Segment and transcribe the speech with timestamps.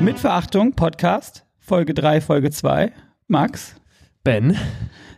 [0.00, 2.92] Mit Verachtung, Podcast, Folge 3, Folge 2.
[3.28, 3.76] Max,
[4.24, 4.56] Ben,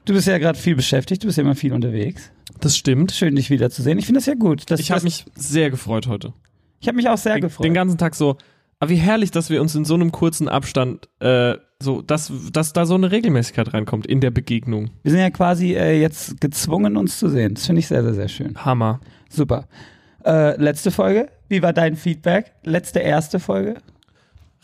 [0.04, 2.30] du bist ja gerade viel beschäftigt, du bist ja immer viel unterwegs.
[2.60, 3.12] das stimmt.
[3.12, 3.98] Schön, dich wiederzusehen.
[3.98, 4.70] Ich finde das ja gut.
[4.78, 6.34] Ich habe mich sehr gefreut heute.
[6.80, 7.64] ich hab mich auch sehr Den, gefreut.
[7.64, 8.36] den ganzen Tag so.
[8.78, 11.54] Aber wie herrlich, dass wir uns in so einem kurzen Abstand, äh,
[11.84, 14.90] so, dass, dass da so eine Regelmäßigkeit reinkommt in der Begegnung.
[15.02, 17.54] Wir sind ja quasi äh, jetzt gezwungen, uns zu sehen.
[17.54, 18.64] Das finde ich sehr, sehr, sehr schön.
[18.64, 19.00] Hammer.
[19.28, 19.68] Super.
[20.24, 21.28] Äh, letzte Folge.
[21.48, 22.52] Wie war dein Feedback?
[22.64, 23.76] Letzte erste Folge?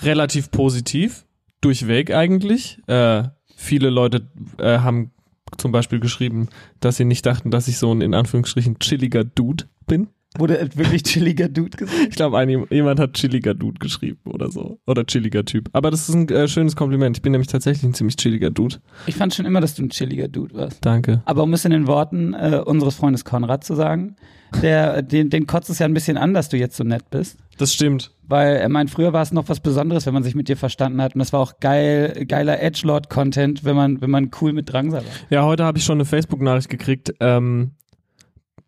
[0.03, 1.27] Relativ positiv,
[1.61, 2.79] durchweg eigentlich.
[2.87, 3.25] Äh,
[3.55, 5.13] viele Leute äh, haben
[5.59, 6.49] zum Beispiel geschrieben,
[6.81, 10.09] dass sie nicht dachten, dass ich so ein in Anführungsstrichen chilliger Dude bin.
[10.39, 11.99] Wurde wirklich chilliger Dude gesagt?
[12.09, 12.41] Ich glaube,
[12.71, 14.79] jemand hat chilliger Dude geschrieben oder so.
[14.87, 15.69] Oder chilliger Typ.
[15.73, 17.17] Aber das ist ein äh, schönes Kompliment.
[17.17, 18.77] Ich bin nämlich tatsächlich ein ziemlich chilliger Dude.
[19.07, 20.85] Ich fand schon immer, dass du ein chilliger Dude warst.
[20.85, 21.23] Danke.
[21.25, 24.15] Aber um es in den Worten äh, unseres Freundes Konrad zu sagen,
[24.63, 27.39] der, den, den kotzt es ja ein bisschen an, dass du jetzt so nett bist.
[27.59, 28.13] Das stimmt.
[28.23, 31.03] Weil er meint, früher war es noch was Besonderes, wenn man sich mit dir verstanden
[31.03, 31.15] hat.
[31.15, 35.13] Und das war auch geil, geiler Edgelord-Content, wenn man, wenn man cool mit Drangsal war.
[35.29, 37.73] Ja, heute habe ich schon eine Facebook-Nachricht gekriegt ähm,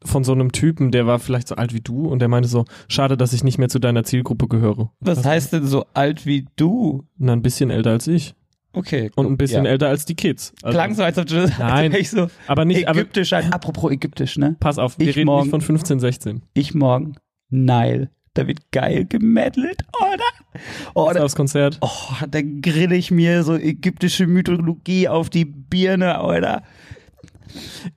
[0.05, 2.65] von so einem Typen, der war vielleicht so alt wie du und der meinte so,
[2.89, 4.91] schade, dass ich nicht mehr zu deiner Zielgruppe gehöre.
[5.01, 7.05] Was heißt denn so alt wie du?
[7.19, 8.35] Na, ein bisschen älter als ich.
[8.75, 9.11] Okay.
[9.17, 9.71] Und ein bisschen ja.
[9.73, 10.55] älter als die Kids.
[10.63, 11.93] Also, Klang so, als ob du das Nein.
[11.93, 13.53] als ich so aber nicht, aber ägyptisch halt.
[13.53, 14.57] Apropos ägyptisch, ne?
[14.61, 16.43] pass auf, wir Ich reden morgen- nicht von 15, 16.
[16.55, 17.17] Ich morgen,
[17.51, 18.11] Nile.
[18.35, 20.63] Da wird geil gemeddelt, oder?
[20.95, 21.77] Oh, da, aufs Konzert.
[21.83, 21.89] oh,
[22.31, 26.63] da grill ich mir so ägyptische Mythologie auf die Birne, oder?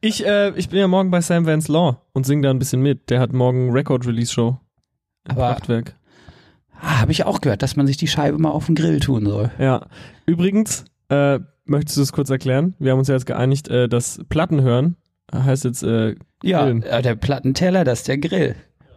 [0.02, 2.81] Ich, äh, ich bin ja morgen bei Sam Vance Law und sing da ein bisschen
[2.81, 3.09] mit.
[3.09, 4.58] Der hat morgen Record-Release-Show.
[5.28, 5.95] Aber- Kraftwerk.
[6.81, 9.26] Ah, Habe ich auch gehört, dass man sich die Scheibe mal auf den Grill tun
[9.26, 9.50] soll.
[9.59, 9.88] Ja.
[10.26, 12.76] Übrigens, äh, möchtest du es kurz erklären?
[12.80, 14.98] Wir haben uns ja jetzt geeinigt, äh, dass Platten hören
[15.33, 18.56] heißt jetzt äh, Ja, äh, der Plattenteller, das ist der Grill.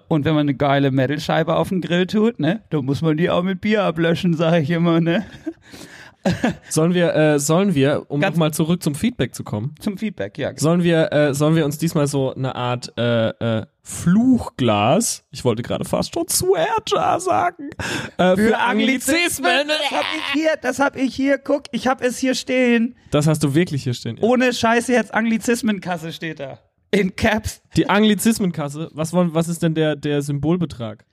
[0.09, 3.29] Und wenn man eine geile Metal-Scheibe auf den Grill tut, ne, dann muss man die
[3.31, 5.25] auch mit Bier ablöschen, sage ich immer, ne?
[6.69, 10.53] Sollen wir, äh, sollen wir, um nochmal zurück zum Feedback zu kommen, Zum Feedback, ja.
[10.57, 15.63] sollen wir, äh, sollen wir uns diesmal so eine Art äh, äh, Fluchglas, ich wollte
[15.63, 17.71] gerade fast schon Swearjar sagen,
[18.19, 19.69] äh, für, Anglizismen.
[19.69, 22.97] Das hab ich hier, das hab ich hier, guck, ich hab es hier stehen.
[23.11, 24.19] Das hast du wirklich hier stehen.
[24.21, 26.59] Ohne Scheiße jetzt Anglizismenkasse steht da.
[26.91, 27.63] In Caps.
[27.77, 31.05] Die Anglizismenkasse, was wollen, was ist denn der, der Symbolbetrag?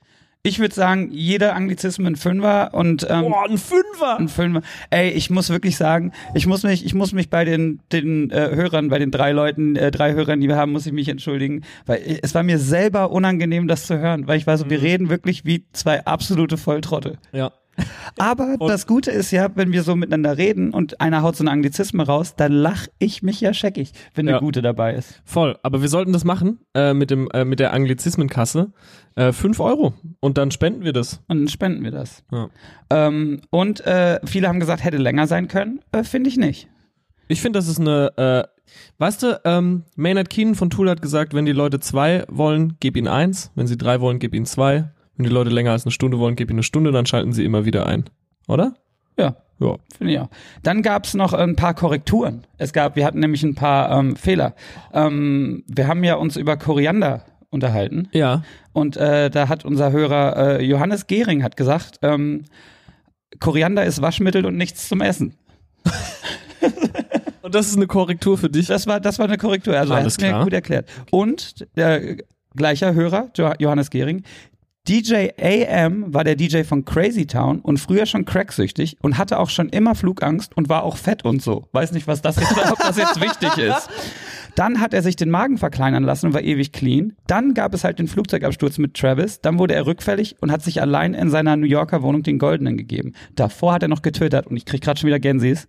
[0.46, 4.18] Ich würde sagen, jeder Anglizismen Fünfer und ähm, Boah, ein Fünfer!
[4.18, 4.62] ein Fünfer.
[4.90, 8.50] Ey, ich muss wirklich sagen, ich muss mich, ich muss mich bei den, den äh,
[8.54, 11.62] Hörern, bei den drei Leuten, äh, drei Hörern, die wir haben, muss ich mich entschuldigen,
[11.86, 14.80] weil äh, es war mir selber unangenehm, das zu hören, weil ich war so, wir
[14.82, 17.18] reden wirklich wie zwei absolute Volltrottel.
[17.32, 17.52] Ja.
[18.18, 21.42] Aber Und- das Gute ist ja, wenn wir so miteinander reden und einer haut so
[21.42, 24.40] einen Anglizismus raus, dann lach ich mich ja scheckig, wenn eine Ja.
[24.40, 25.20] gute dabei ist.
[25.24, 25.58] Voll.
[25.62, 28.72] Aber wir sollten das machen äh, mit dem äh, mit der Anglizismenkasse.
[29.16, 29.94] Äh, fünf Euro.
[30.20, 31.22] Und dann spenden wir das.
[31.28, 32.22] Und dann spenden wir das.
[32.30, 32.48] Ja.
[32.90, 35.80] Ähm, und äh, viele haben gesagt, hätte länger sein können.
[35.92, 36.68] Äh, Finde ich nicht.
[37.28, 38.44] Ich finde, das ist eine, äh,
[38.98, 42.96] weißt du, ähm, Maynard Keenan von Tool hat gesagt, wenn die Leute zwei wollen, gib
[42.96, 43.50] ihnen eins.
[43.54, 44.90] Wenn sie drei wollen, gib ihnen zwei.
[45.16, 47.44] Wenn die Leute länger als eine Stunde wollen, gib ihnen eine Stunde, dann schalten sie
[47.44, 48.04] immer wieder ein.
[48.48, 48.74] Oder?
[49.18, 49.76] Ja, Ja.
[49.96, 50.28] finde ich auch.
[50.62, 52.46] Dann gab es noch ein paar Korrekturen.
[52.58, 54.54] Es gab, wir hatten nämlich ein paar ähm, Fehler.
[54.92, 58.42] Ähm, wir haben ja uns über Koriander unterhalten Ja.
[58.72, 62.44] und äh, da hat unser Hörer äh, Johannes Gehring hat gesagt, ähm,
[63.40, 65.34] Koriander ist Waschmittel und nichts zum Essen.
[67.42, 68.66] Und das ist eine Korrektur für dich.
[68.66, 69.76] Das war, das war eine Korrektur.
[69.78, 70.42] Also er Alles hat mir klar.
[70.44, 70.88] gut erklärt.
[71.12, 72.16] Und der
[72.56, 74.24] gleicher Hörer, Jo- Johannes Gehring,
[74.88, 79.50] DJ AM war der DJ von Crazy Town und früher schon cracksüchtig und hatte auch
[79.50, 81.66] schon immer Flugangst und war auch fett und so.
[81.72, 83.88] Weiß nicht, was das jetzt, ob das jetzt wichtig ist.
[84.54, 87.14] Dann hat er sich den Magen verkleinern lassen und war ewig clean.
[87.26, 89.40] Dann gab es halt den Flugzeugabsturz mit Travis.
[89.40, 92.76] Dann wurde er rückfällig und hat sich allein in seiner New Yorker Wohnung den Goldenen
[92.76, 93.12] gegeben.
[93.34, 95.68] Davor hat er noch getwittert und ich krieg gerade schon wieder Gänsis.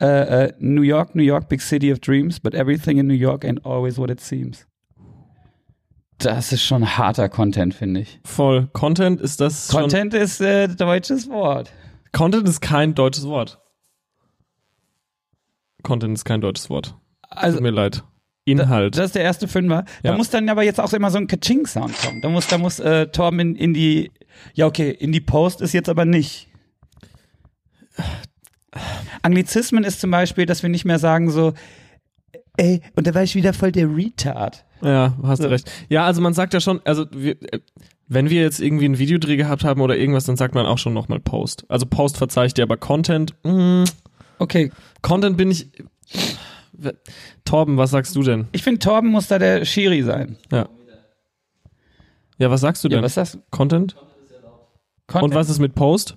[0.00, 0.06] Äh,
[0.46, 3.64] äh, New York, New York, big city of dreams, but everything in New York ain't
[3.64, 4.66] always what it seems.
[6.20, 8.20] Das ist schon harter Content, finde ich.
[8.24, 8.68] Voll.
[8.72, 9.82] Content ist das schon.
[9.82, 11.72] Content ist äh, deutsches Wort.
[12.12, 13.58] Content ist kein deutsches Wort.
[15.82, 16.94] Content ist kein deutsches Wort.
[17.22, 18.04] Also Tut mir leid.
[18.44, 18.96] Inhalt.
[18.96, 19.84] Das ist der erste Fünfer.
[20.02, 20.16] Da Ja.
[20.16, 22.20] muss dann aber jetzt auch immer so ein Kaching-Sound kommen.
[22.20, 24.10] Da muss, da muss äh, Torben in, in die,
[24.54, 26.48] ja okay, in die Post ist jetzt aber nicht.
[29.22, 31.52] Anglizismen ist zum Beispiel, dass wir nicht mehr sagen so,
[32.56, 34.64] ey, und da war ich wieder voll der Retard.
[34.82, 35.48] Ja, hast du So.
[35.50, 35.70] recht.
[35.88, 37.60] Ja, also man sagt ja schon, also wir, äh,
[38.08, 40.92] wenn wir jetzt irgendwie einen Videodreh gehabt haben oder irgendwas, dann sagt man auch schon
[40.94, 41.64] nochmal Post.
[41.68, 43.34] Also Post verzeiht dir aber Content.
[43.44, 43.84] Mh,
[44.38, 44.72] Okay,
[45.02, 45.68] Content bin ich,
[47.44, 48.48] Torben, was sagst du denn?
[48.52, 50.38] Ich finde, Torben muss da der Schiri sein.
[50.50, 50.66] Ja.
[52.38, 53.04] Ja, was sagst du Ja, denn?
[53.04, 53.38] was ist das?
[53.50, 53.96] Content?
[55.12, 56.16] Und was ist mit Post?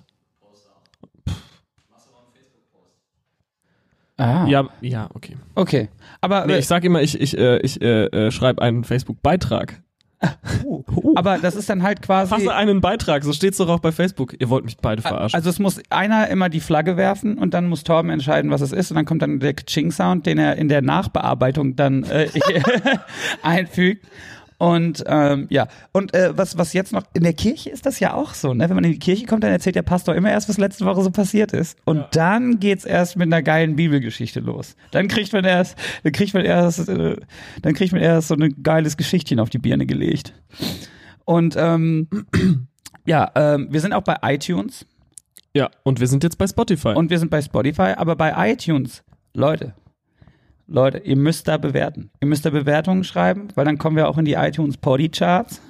[4.16, 5.36] Ah, Ja, ja, okay.
[5.54, 5.88] okay.
[6.20, 9.82] Aber, Nee, ich sag immer, ich, ich, äh, ich äh, äh, schreibe einen Facebook-Beitrag.
[11.16, 12.30] aber das ist dann halt quasi.
[12.30, 14.34] Fasse einen Beitrag, so steht's doch auch bei Facebook.
[14.38, 15.36] Ihr wollt mich beide verarschen.
[15.36, 18.72] Also es muss einer immer die Flagge werfen und dann muss Torben entscheiden, was es
[18.72, 22.28] ist und dann kommt dann der Ching-Sound, den er in der Nachbearbeitung dann äh,
[23.42, 24.06] einfügt.
[24.64, 28.14] Und ähm, ja, und äh, was, was jetzt noch, in der Kirche ist das ja
[28.14, 28.66] auch so, ne?
[28.66, 31.02] Wenn man in die Kirche kommt, dann erzählt der Pastor immer erst, was letzte Woche
[31.02, 31.76] so passiert ist.
[31.84, 34.74] Und dann geht's erst mit einer geilen Bibelgeschichte los.
[34.90, 37.16] Dann kriegt man erst, dann kriegt man erst, äh,
[37.60, 40.32] dann kriegt man erst so ein geiles Geschichtchen auf die Birne gelegt.
[41.26, 42.08] Und ähm,
[43.04, 44.86] ja, ähm, wir sind auch bei iTunes.
[45.52, 46.94] ja, und wir sind jetzt bei Spotify.
[46.94, 49.74] Und wir sind bei Spotify, aber bei iTunes, Leute,
[50.66, 52.10] Leute, ihr müsst da bewerten.
[52.20, 55.60] Ihr müsst da Bewertungen schreiben, weil dann kommen wir auch in die iTunes Poddy Charts.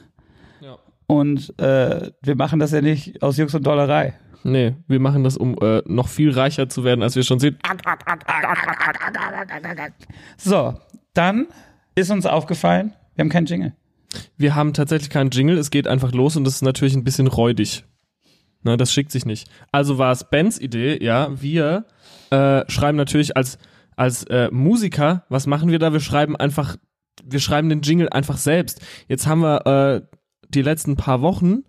[0.61, 0.79] Ja.
[1.06, 4.14] Und äh, wir machen das ja nicht aus Jux und Dollerei.
[4.44, 7.58] nee, wir machen das, um äh, noch viel reicher zu werden, als wir schon sind.
[10.37, 10.75] So,
[11.14, 11.46] dann
[11.94, 13.75] ist uns aufgefallen, wir haben keinen Jingle.
[14.37, 17.26] Wir haben tatsächlich keinen Jingle, es geht einfach los und das ist natürlich ein bisschen
[17.26, 17.85] räudig.
[18.62, 19.49] Ne, das schickt sich nicht.
[19.73, 21.85] Also war es Bens Idee, ja, wir
[22.31, 23.58] äh, schreiben natürlich als,
[23.96, 25.93] als äh, Musiker, was machen wir da?
[25.93, 26.76] Wir schreiben einfach,
[27.25, 28.81] wir schreiben den Jingle einfach selbst.
[29.08, 30.17] Jetzt haben wir äh,
[30.49, 31.64] die letzten paar Wochen,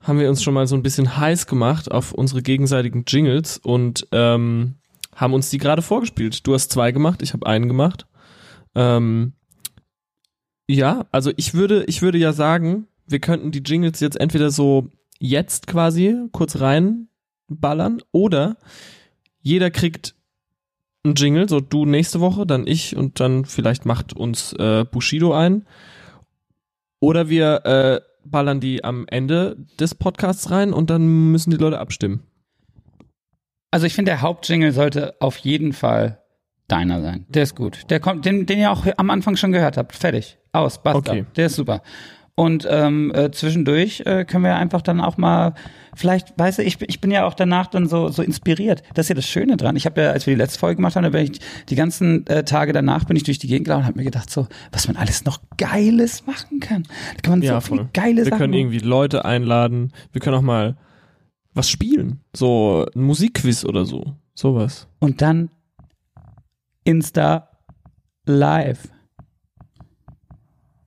[0.00, 4.06] haben wir uns schon mal so ein bisschen heiß gemacht auf unsere gegenseitigen Jingles und
[4.12, 4.76] ähm,
[5.14, 6.46] haben uns die gerade vorgespielt.
[6.46, 8.06] Du hast zwei gemacht, ich habe einen gemacht.
[8.74, 9.34] Ähm,
[10.68, 14.88] ja, also ich würde, ich würde ja sagen, wir könnten die Jingles jetzt entweder so
[15.18, 18.56] jetzt quasi kurz reinballern oder
[19.42, 20.14] jeder kriegt
[21.04, 25.32] einen Jingle, so du nächste Woche, dann ich und dann vielleicht macht uns äh, Bushido
[25.32, 25.66] ein.
[27.00, 31.78] Oder wir äh, ballern die am Ende des Podcasts rein und dann müssen die Leute
[31.78, 32.22] abstimmen.
[33.70, 36.20] Also ich finde, der Hauptjingle sollte auf jeden Fall
[36.68, 37.24] deiner sein.
[37.28, 37.88] Der ist gut.
[37.88, 39.94] Der kommt, den, den ihr auch am Anfang schon gehört habt.
[39.94, 40.38] Fertig.
[40.52, 41.12] Aus, basta.
[41.12, 41.24] Okay.
[41.36, 41.82] Der ist super.
[42.34, 45.54] Und ähm, äh, zwischendurch äh, können wir einfach dann auch mal,
[45.94, 48.82] vielleicht, weißt du, ich, ich bin ja auch danach dann so, so inspiriert.
[48.94, 49.76] Das ist ja das Schöne dran.
[49.76, 52.26] Ich habe ja, als wir die letzte Folge gemacht haben, da bin ich die ganzen
[52.28, 54.88] äh, Tage danach bin ich durch die Gegend gelaufen und habe mir gedacht, so, was
[54.88, 56.84] man alles noch Geiles machen kann.
[57.16, 58.60] Da kann man so viele geile wir Sachen können machen.
[58.60, 59.92] irgendwie Leute einladen.
[60.12, 60.76] Wir können auch mal
[61.52, 62.20] was spielen.
[62.34, 64.16] So ein Musikquiz oder so.
[64.34, 64.88] Sowas.
[64.98, 65.50] Und dann
[66.84, 67.50] Insta
[68.24, 68.88] Live.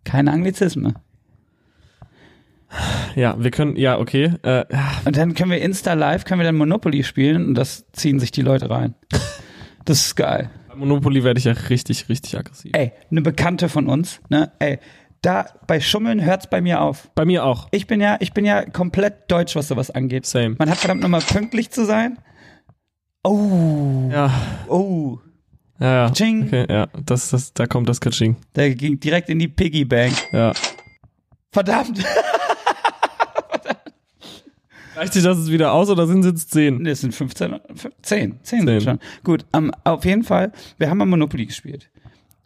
[0.04, 0.96] Keine Anglizisme.
[3.16, 4.34] Ja, wir können, ja, okay.
[4.44, 4.66] Äh,
[5.06, 8.32] Und dann können wir Insta Live, können wir dann Monopoly spielen und das ziehen sich
[8.32, 8.96] die Leute rein.
[9.86, 10.50] Das ist geil.
[10.70, 12.72] bei Monopoly werde ich ja richtig, richtig aggressiv.
[12.74, 14.80] Ey, eine Bekannte von uns, ne, ey,
[15.22, 17.10] da bei Schummeln hört's bei mir auf.
[17.16, 17.68] Bei mir auch.
[17.72, 20.26] Ich bin ja, ich bin ja komplett deutsch, was sowas angeht.
[20.26, 20.56] Same.
[20.58, 22.18] Man hat verdammt nochmal pünktlich zu sein.
[23.26, 24.32] Oh, Ja,
[24.70, 25.20] oh,
[25.82, 26.10] ja, ja.
[26.12, 26.46] Ching.
[26.48, 28.38] Okay, ja, das, das, da kommt das Katsching.
[28.56, 30.14] der ging direkt in die Piggy Bank.
[30.32, 30.54] Ja.
[31.52, 32.00] Verdammt.
[34.96, 36.78] Reicht sich das jetzt wieder aus oder sind es jetzt zehn?
[36.78, 38.68] Nee, Es sind 15, 10, 10 Zehn.
[38.68, 39.00] sind schon.
[39.24, 41.90] Gut, ähm, auf jeden Fall, wir haben mal Monopoly gespielt.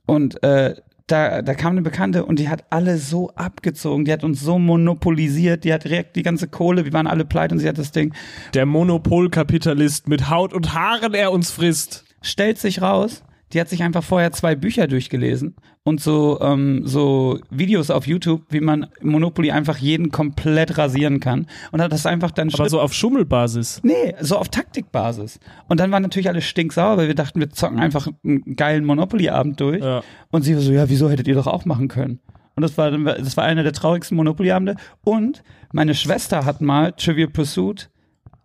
[0.06, 0.76] Und äh,
[1.08, 4.60] da, da kam eine Bekannte und die hat alle so abgezogen, die hat uns so
[4.60, 7.92] monopolisiert, die hat direkt die ganze Kohle, wir waren alle pleite und sie hat das
[7.92, 8.14] Ding.
[8.54, 12.04] Der Monopolkapitalist mit Haut und Haaren, er uns frisst.
[12.22, 15.56] Stellt sich raus, die hat sich einfach vorher zwei Bücher durchgelesen
[15.88, 21.48] und so, ähm, so Videos auf YouTube, wie man Monopoly einfach jeden komplett rasieren kann.
[21.72, 23.80] Und hat das einfach dann Aber so auf Schummelbasis.
[23.84, 25.40] Nee, so auf Taktikbasis.
[25.70, 29.62] Und dann waren natürlich alle stinksauer, weil wir dachten, wir zocken einfach einen geilen Monopoly-Abend
[29.62, 29.82] durch.
[29.82, 30.04] Ja.
[30.30, 32.20] Und sie war so, ja, wieso hättet ihr doch auch machen können?
[32.58, 34.76] Und das war, das war einer der traurigsten Monopoly-Abende.
[35.06, 35.42] Und
[35.72, 37.90] meine Schwester hat mal Trivial Pursuit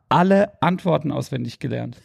[0.08, 1.96] alle Antworten auswendig gelernt.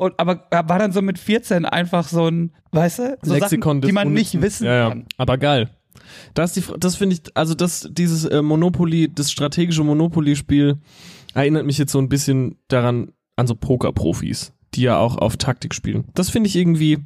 [0.00, 3.80] Und, aber war dann so mit 14 einfach so ein, weißt du, so Lexikon Sachen,
[3.82, 4.88] die man nicht wissen ja, ja.
[4.88, 5.04] kann.
[5.18, 5.68] Aber geil.
[6.32, 10.78] Das, die, das finde ich, also das, dieses äh, Monopoly, das strategische Monopoly-Spiel
[11.34, 15.74] erinnert mich jetzt so ein bisschen daran, an so Poker-Profis, die ja auch auf Taktik
[15.74, 16.06] spielen.
[16.14, 17.00] Das finde ich irgendwie,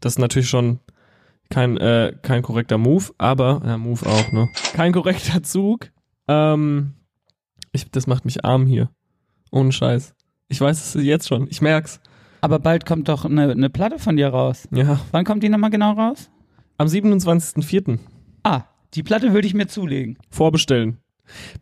[0.00, 0.80] das ist natürlich schon
[1.48, 4.50] kein, äh, kein korrekter Move, aber, ja, Move auch, ne?
[4.74, 5.90] Kein korrekter Zug.
[6.28, 6.92] Ähm,
[7.72, 8.90] ich, das macht mich arm hier.
[9.50, 10.14] Ohne Scheiß.
[10.48, 12.00] Ich weiß es jetzt schon, ich merk's.
[12.44, 14.68] Aber bald kommt doch eine, eine Platte von dir raus.
[14.70, 15.00] Ja.
[15.12, 16.30] Wann kommt die nochmal genau raus?
[16.76, 17.98] Am 27.04.
[18.42, 18.62] Ah,
[18.94, 20.18] die Platte würde ich mir zulegen.
[20.30, 20.98] vorbestellen.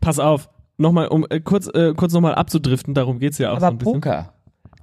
[0.01, 3.65] Pass auf, nochmal, um äh, kurz, äh, kurz nochmal abzudriften, darum geht's ja auch so
[3.65, 3.93] Aber ein bisschen.
[3.93, 4.33] Poker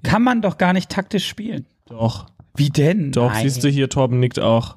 [0.02, 1.66] kann man doch gar nicht taktisch spielen.
[1.86, 2.26] Doch.
[2.56, 3.12] Wie denn?
[3.12, 3.42] Doch, Nein.
[3.42, 4.76] siehst du hier, Torben nickt auch.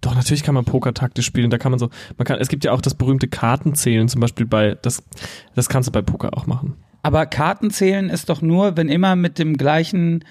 [0.00, 1.50] Doch, natürlich kann man Poker taktisch spielen.
[1.50, 4.46] Da kann man so, man kann, es gibt ja auch das berühmte Kartenzählen, zum Beispiel
[4.46, 5.02] bei, das,
[5.54, 6.76] das kannst du bei Poker auch machen.
[7.02, 10.24] Aber Kartenzählen ist doch nur, wenn immer mit dem gleichen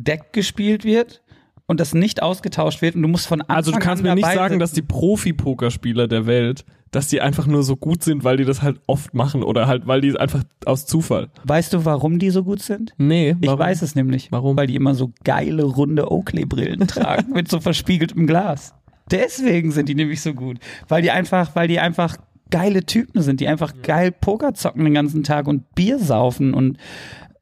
[0.00, 1.22] Deck gespielt wird
[1.66, 4.14] und das nicht ausgetauscht wird und du musst von Anfang Also du kannst an mir
[4.14, 4.58] nicht sagen, sitzen.
[4.60, 8.62] dass die Profi-Pokerspieler der Welt, dass die einfach nur so gut sind, weil die das
[8.62, 11.28] halt oft machen oder halt, weil die einfach aus Zufall.
[11.44, 12.94] Weißt du, warum die so gut sind?
[12.96, 13.58] Nee, Ich warum?
[13.58, 14.32] weiß es nämlich.
[14.32, 14.56] Warum?
[14.56, 18.72] Weil die immer so geile, runde Oakley-Brillen tragen mit so verspiegeltem Glas.
[19.10, 20.58] Deswegen sind die nämlich so gut.
[20.88, 22.16] Weil die einfach, weil die einfach
[22.50, 26.78] geile Typen sind, die einfach geil Poker zocken den ganzen Tag und Bier saufen und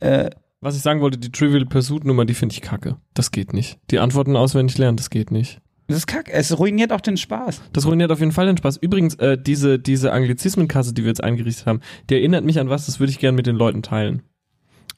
[0.01, 2.97] äh, Was ich sagen wollte, die Trivial Pursuit Nummer, die finde ich kacke.
[3.15, 3.79] Das geht nicht.
[3.91, 5.61] Die Antworten auswendig lernen, das geht nicht.
[5.87, 6.33] das ist kacke.
[6.33, 7.63] Es ruiniert auch den Spaß.
[7.73, 8.79] Das ruiniert auf jeden Fall den Spaß.
[8.79, 12.87] Übrigens, äh, diese, diese Anglizismenkasse, die wir jetzt eingerichtet haben, die erinnert mich an was,
[12.87, 14.23] das würde ich gerne mit den Leuten teilen.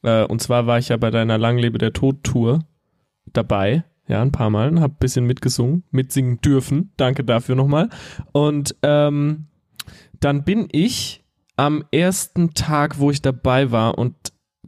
[0.02, 2.64] Äh, und zwar war ich ja bei deiner Langlebe der Tod-Tour
[3.32, 6.92] dabei, ja, ein paar Mal, hab ein bisschen mitgesungen, mitsingen dürfen.
[6.96, 7.90] Danke dafür nochmal.
[8.32, 9.48] Und ähm,
[10.20, 11.24] dann bin ich
[11.56, 14.14] am ersten Tag, wo ich dabei war, und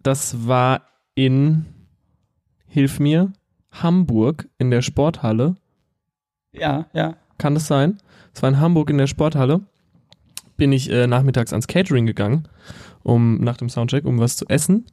[0.02, 0.82] das war
[1.14, 1.66] in,
[2.66, 3.32] hilf mir,
[3.70, 5.56] Hamburg in der Sporthalle.
[6.52, 7.16] Ja, ja.
[7.38, 7.98] Kann das sein?
[8.34, 9.60] Es war in Hamburg in der Sporthalle.
[10.56, 12.48] Bin ich äh, nachmittags ans Catering gegangen,
[13.02, 14.86] um nach dem Soundcheck, um was zu essen.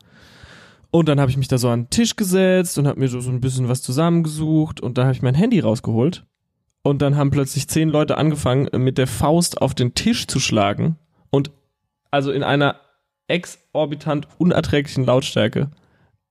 [0.92, 3.20] Und dann habe ich mich da so an den Tisch gesetzt und habe mir so,
[3.20, 6.26] so ein bisschen was zusammengesucht und dann habe ich mein Handy rausgeholt.
[6.84, 10.96] Und dann haben plötzlich zehn Leute angefangen, mit der Faust auf den Tisch zu schlagen
[11.32, 11.52] und
[12.12, 12.78] also in einer
[13.28, 15.70] exorbitant unerträglichen Lautstärke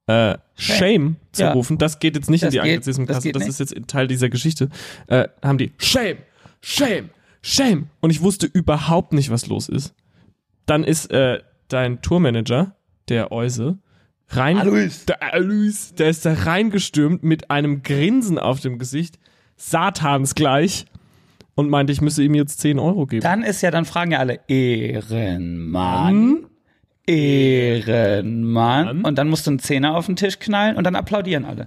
[0.08, 1.52] äh, Shame zu Ja.
[1.52, 1.78] rufen.
[1.78, 4.28] Das geht jetzt nicht Das in die geht- Anglizismenkasse, das das, ist jetzt Teil dieser
[4.28, 4.68] Geschichte.
[5.08, 6.18] Äh, haben die Shame,
[6.62, 7.10] Shame,
[7.42, 7.88] Shame.
[8.00, 9.94] Und ich wusste überhaupt nicht, was los ist.
[10.64, 12.76] Dann ist äh, dein Tourmanager,
[13.08, 13.78] der Euse,
[14.28, 14.58] rein.
[14.58, 15.04] Alois.
[15.08, 19.18] Der Alois, der ist da reingestürmt mit einem Grinsen auf dem Gesicht,
[19.56, 20.86] satansgleich,
[21.56, 23.22] und meinte, ich müsse ihm jetzt 10 Euro geben.
[23.22, 26.45] Dann ist ja, dann fragen ja alle, Ehrenmann,
[27.06, 29.02] Ehrenmann.
[29.02, 31.66] Und dann musst du einen Zehner auf den Tisch knallen und dann applaudieren alle.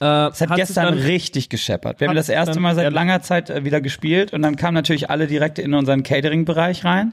[0.00, 2.00] Äh, Es hat, gestern dann- richtig gescheppert.
[2.00, 5.08] Wir haben das erste Mal seit langer Zeit äh, wieder gespielt und dann kamen natürlich
[5.08, 7.12] alle direkt in unseren Catering-Bereich rein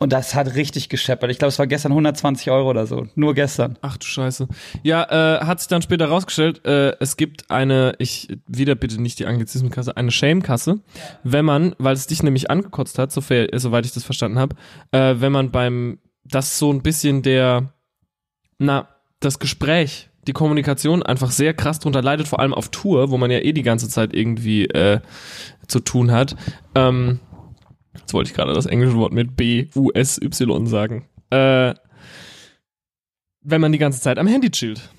[0.00, 1.30] und das hat richtig gescheppert.
[1.30, 3.06] Ich glaube, es war gestern 120 Euro oder so.
[3.14, 3.78] Nur gestern.
[3.80, 4.48] Ach du Scheiße.
[4.82, 5.04] Ja,
[5.38, 9.26] äh, hat sich dann später rausgestellt, äh, es gibt eine, ich, wieder bitte nicht die
[9.26, 10.80] Anglizismenkasse, eine Shame-Kasse,
[11.22, 14.56] wenn man, weil es dich nämlich angekotzt hat, sofern, äh, soweit ich das verstanden habe,
[14.90, 15.98] äh, wenn man beim,
[16.30, 17.72] das so ein bisschen der,
[18.58, 18.88] na,
[19.20, 23.30] das Gespräch, die Kommunikation einfach sehr krass drunter leidet, vor allem auf Tour, wo man
[23.30, 25.00] ja eh die ganze Zeit irgendwie äh,
[25.68, 26.36] zu tun hat.
[26.74, 27.20] Ähm,
[27.94, 31.06] jetzt wollte ich gerade das englische Wort mit B, U, S, Y sagen.
[31.30, 31.74] Äh,
[33.42, 34.90] wenn man die ganze Zeit am Handy chillt.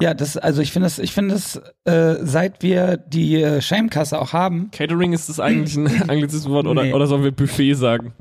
[0.00, 4.20] Ja, das, also ich finde es, ich finde es, äh, seit wir die äh, Shame-Kasse
[4.20, 6.92] auch haben, Catering ist das eigentlich ein Anglizismus oder, Nee.
[6.92, 8.12] oder sollen wir Buffet sagen?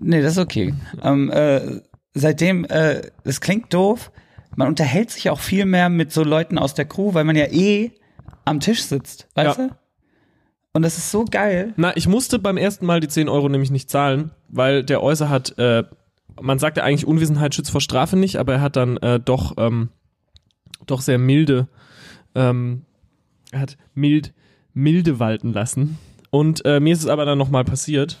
[0.00, 0.74] Nee, das ist okay.
[1.02, 1.80] Ähm, äh,
[2.14, 4.10] seitdem, äh, es klingt doof,
[4.56, 7.46] man unterhält sich auch viel mehr mit so Leuten aus der Crew, weil man ja
[7.46, 7.92] eh
[8.44, 9.66] am Tisch sitzt, weißt Ja.
[9.68, 9.74] du?
[10.72, 11.72] Und das ist so geil.
[11.76, 15.28] Na, ich musste beim ersten Mal die 10 Euro nämlich nicht zahlen, weil der Äußer
[15.28, 15.82] hat, äh,
[16.40, 19.54] man sagt ja eigentlich, Unwissenheit schützt vor Strafe nicht, aber er hat dann äh, doch,
[19.58, 19.88] ähm,
[20.86, 21.66] doch sehr milde,
[22.34, 22.84] ähm,
[23.50, 24.34] er hat mild,
[24.74, 25.98] milde walten lassen.
[26.30, 28.18] Und äh, mir ist es aber dann nochmal passiert,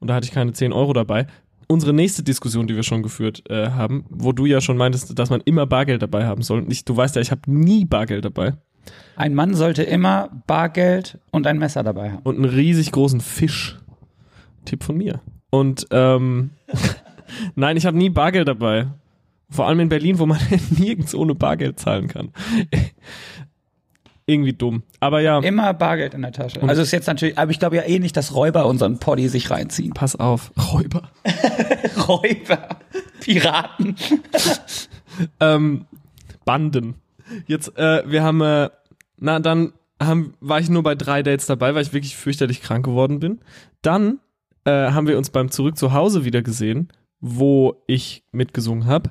[0.00, 1.26] und da hatte ich keine 10 Euro dabei.
[1.68, 5.30] Unsere nächste Diskussion, die wir schon geführt äh, haben, wo du ja schon meintest, dass
[5.30, 6.64] man immer Bargeld dabei haben soll.
[6.68, 8.54] Ich, du weißt ja, ich habe nie Bargeld dabei.
[9.16, 12.22] Ein Mann sollte immer Bargeld und ein Messer dabei haben.
[12.22, 13.78] und einen riesig großen Fisch.
[14.64, 15.20] Tipp von mir.
[15.50, 16.50] Und ähm,
[17.54, 18.88] nein, ich habe nie Bargeld dabei.
[19.48, 20.38] Vor allem in Berlin, wo man
[20.70, 22.30] nirgends ohne Bargeld zahlen kann.
[24.28, 24.82] Irgendwie dumm.
[24.98, 26.60] Aber ja, Immer Bargeld in der Tasche.
[26.62, 29.50] Also ist jetzt natürlich, aber ich glaube ja eh nicht, dass Räuber unseren Poddy sich
[29.50, 29.94] reinziehen.
[29.94, 30.52] pass auf.
[30.72, 31.10] Räuber.
[32.08, 32.68] Räuber,
[33.20, 33.94] Piraten.
[35.40, 35.86] ähm,
[36.44, 36.96] Banden.
[37.46, 38.70] Jetzt, äh, wir haben, äh,
[39.18, 42.84] na dann haben, war ich nur bei drei Dates dabei, weil ich wirklich fürchterlich krank
[42.84, 43.38] geworden bin.
[43.80, 44.18] Dann
[44.64, 46.88] äh, haben wir uns beim Zurück zu Hause wieder gesehen,
[47.20, 49.10] wo ich mitgesungen habe.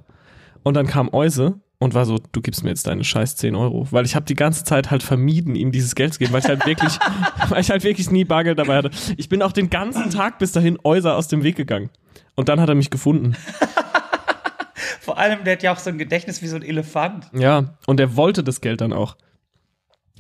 [0.64, 3.88] Und dann kam Euse und war so, du gibst mir jetzt deine scheiß 10 Euro.
[3.92, 6.48] Weil ich habe die ganze Zeit halt vermieden, ihm dieses Geld zu geben, weil ich
[6.48, 6.98] halt wirklich,
[7.50, 8.92] weil ich halt wirklich nie Bargeld dabei hatte.
[9.18, 11.90] Ich bin auch den ganzen Tag bis dahin Euser aus dem Weg gegangen.
[12.36, 13.36] Und dann hat er mich gefunden.
[15.00, 17.30] Vor allem, der hat ja auch so ein Gedächtnis wie so ein Elefant.
[17.34, 19.16] Ja, und er wollte das Geld dann auch.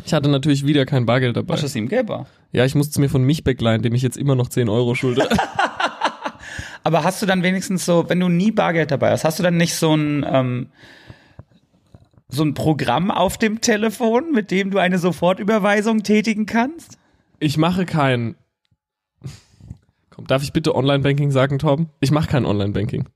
[0.03, 1.53] Ich hatte natürlich wieder kein Bargeld dabei.
[1.53, 2.27] Was ist ihm gelber?
[2.51, 4.93] Ja, ich musste es mir von mich begleihen, dem ich jetzt immer noch 10 Euro
[4.93, 5.27] schulde.
[6.83, 9.57] Aber hast du dann wenigstens so, wenn du nie Bargeld dabei hast, hast du dann
[9.57, 10.67] nicht so ein, ähm,
[12.27, 16.97] so ein Programm auf dem Telefon, mit dem du eine Sofortüberweisung tätigen kannst?
[17.39, 18.35] Ich mache kein.
[20.09, 21.89] Komm, darf ich bitte Online-Banking sagen, Torben?
[21.99, 23.07] Ich mache kein Online-Banking.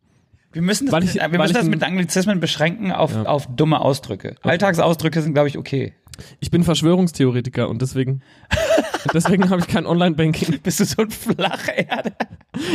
[0.52, 3.24] Wir müssen das, ich- mit, wir müssen das mit Anglizismen beschränken auf, Ja.
[3.24, 4.36] auf dumme Ausdrücke.
[4.42, 5.94] Alltagsausdrücke sind, glaube ich, okay.
[6.40, 8.22] Ich bin Verschwörungstheoretiker und deswegen,
[9.14, 10.60] deswegen habe ich kein Online-Banking.
[10.64, 12.14] Bist du so ein Flacherde?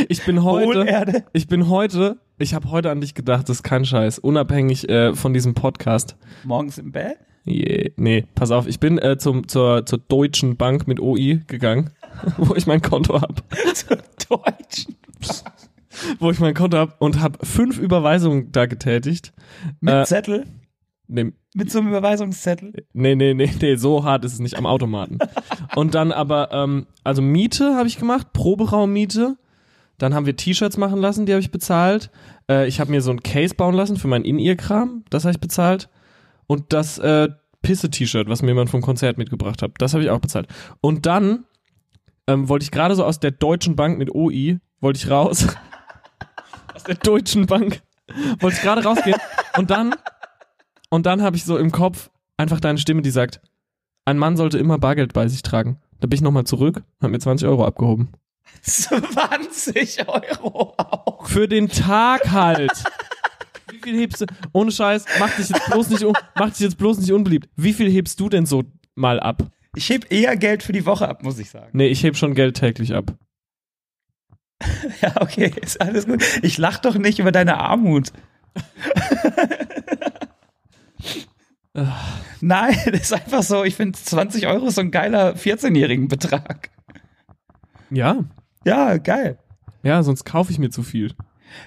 [0.09, 1.25] Ich bin heute, Hohlerde?
[1.33, 5.13] ich bin heute, ich habe heute an dich gedacht, das ist kein Scheiß, unabhängig äh,
[5.13, 6.15] von diesem Podcast.
[6.43, 7.17] Morgens im Bett?
[7.47, 7.91] Yeah.
[7.95, 11.91] Nee, pass auf, ich bin äh, zum, zur, zur Deutschen Bank mit OI gegangen,
[12.37, 13.35] wo ich mein Konto habe.
[13.73, 13.97] Zur
[14.29, 14.95] Deutschen.
[16.19, 19.31] Wo ich mein Konto habe und habe fünf Überweisungen da getätigt.
[19.79, 20.45] Mit Äh, Zettel?
[21.07, 22.73] Nee, Mit so einem Überweisungszettel?
[22.91, 25.19] nee, nee, nee, nee, so hart ist es nicht am Automaten.
[25.75, 29.37] und dann aber, ähm, also Miete habe ich gemacht, Proberaummiete.
[29.97, 32.11] Dann haben wir T-Shirts machen lassen, die habe ich bezahlt.
[32.49, 35.39] Äh, ich habe mir so ein Case bauen lassen für mein In-Ear-Kram, das habe ich
[35.39, 35.87] bezahlt.
[36.47, 37.29] Und das äh,
[37.61, 40.47] Pisse-T-Shirt, was mir jemand vom Konzert mitgebracht hat, das habe ich auch bezahlt.
[40.81, 41.45] Und dann
[42.27, 45.47] ähm, wollte ich gerade so aus der Deutschen Bank mit OI, wollte ich raus.
[46.75, 47.81] aus der Deutschen Bank.
[48.39, 49.17] Wollte ich gerade rausgehen.
[49.57, 49.95] Und dann,
[50.95, 53.41] und dann habe ich so im Kopf einfach deine Stimme, die sagt,
[54.05, 55.79] ein Mann sollte immer Bargeld bei sich tragen.
[55.99, 58.09] Da bin ich nochmal zurück, habe mir 20 Euro abgehoben.
[58.61, 61.27] 20 Euro auch.
[61.27, 62.71] Für den Tag halt.
[63.71, 64.25] Wie viel hebst du?
[64.53, 67.49] Ohne Scheiß, mach dich jetzt bloß nicht, un- mach dich jetzt bloß nicht unbeliebt.
[67.55, 68.63] Wie viel hebst du denn so
[68.95, 69.43] mal ab?
[69.75, 71.69] Ich heb eher Geld für die Woche ab, muss ich sagen.
[71.73, 73.13] Nee, ich heb schon Geld täglich ab.
[75.01, 76.23] Ja, okay, ist alles gut.
[76.41, 78.13] Ich lach doch nicht über deine Armut.
[82.41, 86.69] Nein, das ist einfach so, ich finde 20 Euro ist so ein geiler 14-jährigen Betrag.
[87.89, 88.23] Ja.
[88.63, 89.37] Ja, geil.
[89.83, 91.13] Ja, sonst kaufe ich mir zu viel.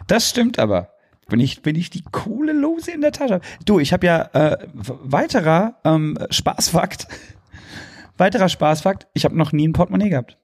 [0.07, 0.91] Das stimmt aber.
[1.29, 3.41] Bin ich, bin ich die coole Lose in der Tasche.
[3.67, 7.07] Du, ich habe ja äh, weiterer ähm, Spaßfakt.
[8.17, 10.39] Weiterer Spaßfakt, ich habe noch nie ein Portemonnaie gehabt.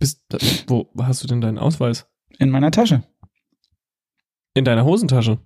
[0.00, 2.08] Bist, da, wo hast du denn deinen Ausweis?
[2.38, 3.04] In meiner Tasche.
[4.54, 5.38] In deiner Hosentasche.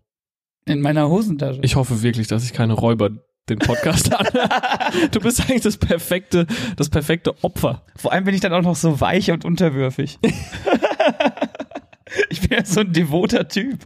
[0.64, 1.60] In meiner Hosentasche.
[1.62, 3.10] Ich hoffe wirklich, dass ich keine Räuber
[3.48, 4.26] den Podcast an.
[5.10, 6.46] Du bist eigentlich das perfekte,
[6.76, 7.82] das perfekte Opfer.
[7.96, 10.18] Vor allem bin ich dann auch noch so weich und unterwürfig.
[12.30, 13.80] ich bin ja so ein devoter Typ.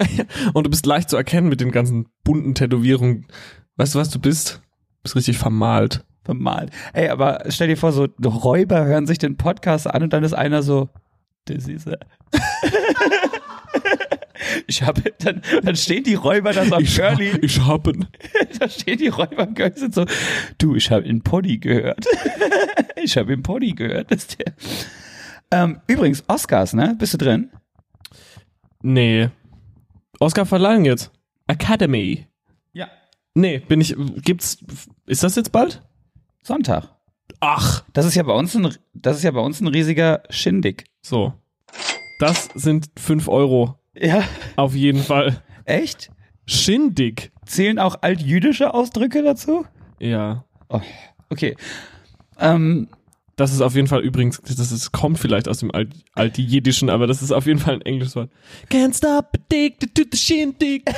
[0.52, 3.26] Und du bist leicht zu erkennen mit den ganzen bunten Tätowierungen.
[3.76, 4.60] Weißt du, was du bist?
[4.96, 6.04] Du bist richtig vermalt.
[6.24, 6.70] Bemalt.
[6.92, 10.34] Ey, aber stell dir vor, so Räuber hören sich den Podcast an und dann ist
[10.34, 10.88] einer so,
[11.44, 12.00] das ist er.
[14.66, 18.06] Ich habe, dann, dann stehen die Räuber da so am Curly, ich hab ihn.
[18.58, 20.04] da stehen die Räuber am Curly sind so,
[20.58, 22.04] du, ich habe in Poddy gehört.
[23.02, 24.10] ich habe in Poddy gehört.
[24.10, 24.54] Das ist der.
[25.50, 26.94] Ähm, übrigens, Oscars, ne?
[26.98, 27.50] Bist du drin?
[28.82, 29.30] Nee.
[30.20, 31.10] Oscar-Verleihung jetzt.
[31.46, 32.26] Academy.
[32.72, 32.88] Ja.
[33.34, 34.58] Nee, bin ich, gibt's,
[35.06, 35.82] ist das jetzt bald?
[36.42, 36.88] Sonntag.
[37.40, 37.84] Ach.
[37.92, 40.84] Das ist ja bei uns ein, das ist ja bei uns ein riesiger Schindig.
[41.02, 41.34] So.
[42.18, 43.78] Das sind fünf Euro.
[43.94, 44.24] Ja.
[44.56, 45.42] Auf jeden Fall.
[45.64, 46.10] Echt?
[46.46, 47.32] Schindig.
[47.44, 49.66] Zählen auch altjüdische Ausdrücke dazu?
[49.98, 50.44] Ja.
[50.68, 50.80] Oh,
[51.30, 51.56] okay.
[52.38, 52.88] Ähm,
[53.36, 57.06] Das ist auf jeden Fall übrigens, das ist, kommt vielleicht aus dem Alt, Altijiddischen, aber
[57.06, 58.30] das ist auf jeden Fall ein englisches Wort.
[58.70, 60.84] Can't stop addicted to the shindig.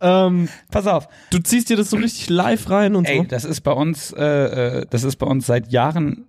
[0.00, 1.08] ähm, pass auf.
[1.30, 3.24] du ziehst dir das so richtig live rein und Ey, so.
[3.24, 4.24] das ist bei uns, äh,
[4.80, 6.26] äh, das ist bei uns seit Jahren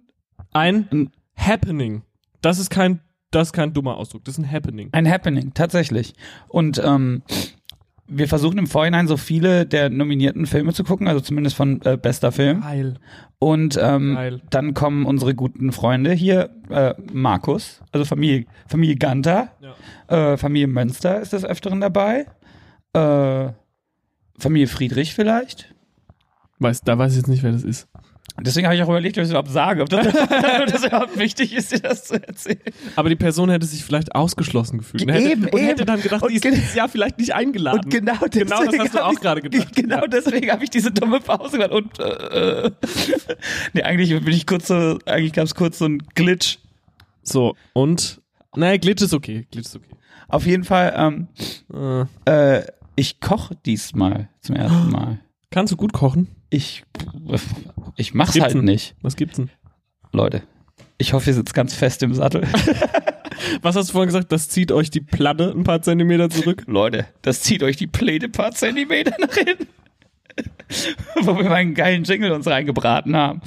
[0.51, 2.03] Ein Happening.
[2.41, 2.99] Das ist kein,
[3.31, 4.23] das ist kein dummer Ausdruck.
[4.25, 4.89] Das ist ein Happening.
[4.91, 6.13] ein Happening, tatsächlich.
[6.47, 7.21] Und ähm,
[8.07, 11.97] wir versuchen im Vorhinein so viele der nominierten Filme zu gucken, also zumindest von äh,
[11.97, 12.61] bester Film.
[12.61, 12.95] Geil.
[13.39, 14.41] Und ähm, Geil.
[14.49, 19.49] dann kommen unsere guten Freunde hier, äh, Markus, also Familie, Familie Ganter,
[20.09, 20.33] Ja.
[20.33, 22.25] äh, Familie Münster ist des Öfteren dabei,
[22.93, 23.49] äh,
[24.37, 25.73] Familie Friedrich vielleicht.
[26.59, 27.87] Weiß, da weiß ich jetzt nicht, wer das ist.
[28.39, 31.19] Deswegen habe ich auch überlegt, ob ich es überhaupt sage, ob das, ob das überhaupt
[31.19, 32.59] wichtig ist, dir das zu erzählen.
[32.95, 35.03] Aber die Person hätte sich vielleicht ausgeschlossen gefühlt.
[35.03, 35.85] Und hätte, Eben, und hätte eben.
[35.85, 37.81] dann gedacht, Und die ist dieses Jahr vielleicht nicht eingeladen.
[37.83, 39.67] Und genau deswegen Genau das hast du auch ich- gerade gedacht.
[39.75, 40.07] Genau Ja.
[40.07, 42.71] deswegen habe ich diese dumme Pause gemacht und äh.
[43.73, 46.57] nee, eigentlich bin ich kurz so, eigentlich gab es kurz so einen Glitch.
[47.23, 48.21] So, und,
[48.55, 49.45] naja, Glitch ist okay.
[49.51, 49.87] Glitch ist okay.
[50.29, 52.65] Auf jeden Fall, ähm, Äh, äh,
[52.95, 55.19] ich koche diesmal zum ersten Mal.
[55.49, 56.27] kannst du gut kochen?
[56.53, 56.83] Ich,
[57.95, 58.65] ich mach's halt denn?
[58.65, 59.49] nicht, Was gibt's denn?
[60.11, 60.43] Leute.
[60.97, 62.41] Ich hoffe, ihr sitzt ganz fest im Sattel.
[63.61, 64.31] Was hast du vorhin gesagt?
[64.33, 66.63] Das zieht euch die Platte ein paar Zentimeter zurück?
[66.67, 69.67] Leute, das zieht euch die Pläne ein paar Zentimeter nach hinten.
[71.21, 73.41] Wo wir mal einen geilen Jingle uns reingebraten haben.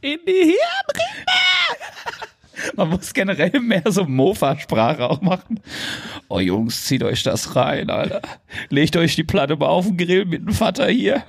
[0.00, 0.56] In die Hirn.
[2.76, 5.60] Man muss generell mehr so Mofa-Sprache auch machen.
[6.28, 8.22] Oh Jungs, zieht euch das rein, Alter.
[8.68, 11.22] Legt euch die Platte mal auf den Grill mit dem Vater hier.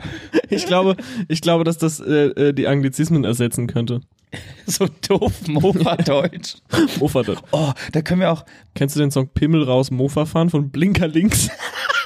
[0.50, 0.96] Ich glaube,
[1.28, 4.02] ich glaube, dass das äh, äh, die Anglizismen ersetzen könnte.
[4.68, 6.58] So doof Mofa-Deutsch.
[7.00, 7.42] Mofa dort.
[7.52, 11.08] Oh, da können wir auch, Kennst du den Song Pimmel raus, Mofa fahren von Blinker
[11.08, 11.50] links?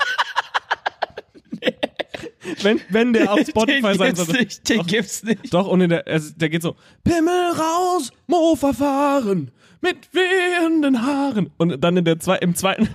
[2.62, 4.34] wenn, wenn der auf Spotify den sein sollte.
[4.34, 4.88] nicht, den Doch.
[4.88, 5.54] gibt's nicht.
[5.54, 11.52] Doch, und in der, also, der geht so, Pimmel raus, Mofa fahren, mit wehenden Haaren.
[11.58, 12.90] Und dann in der zwei, im zweiten,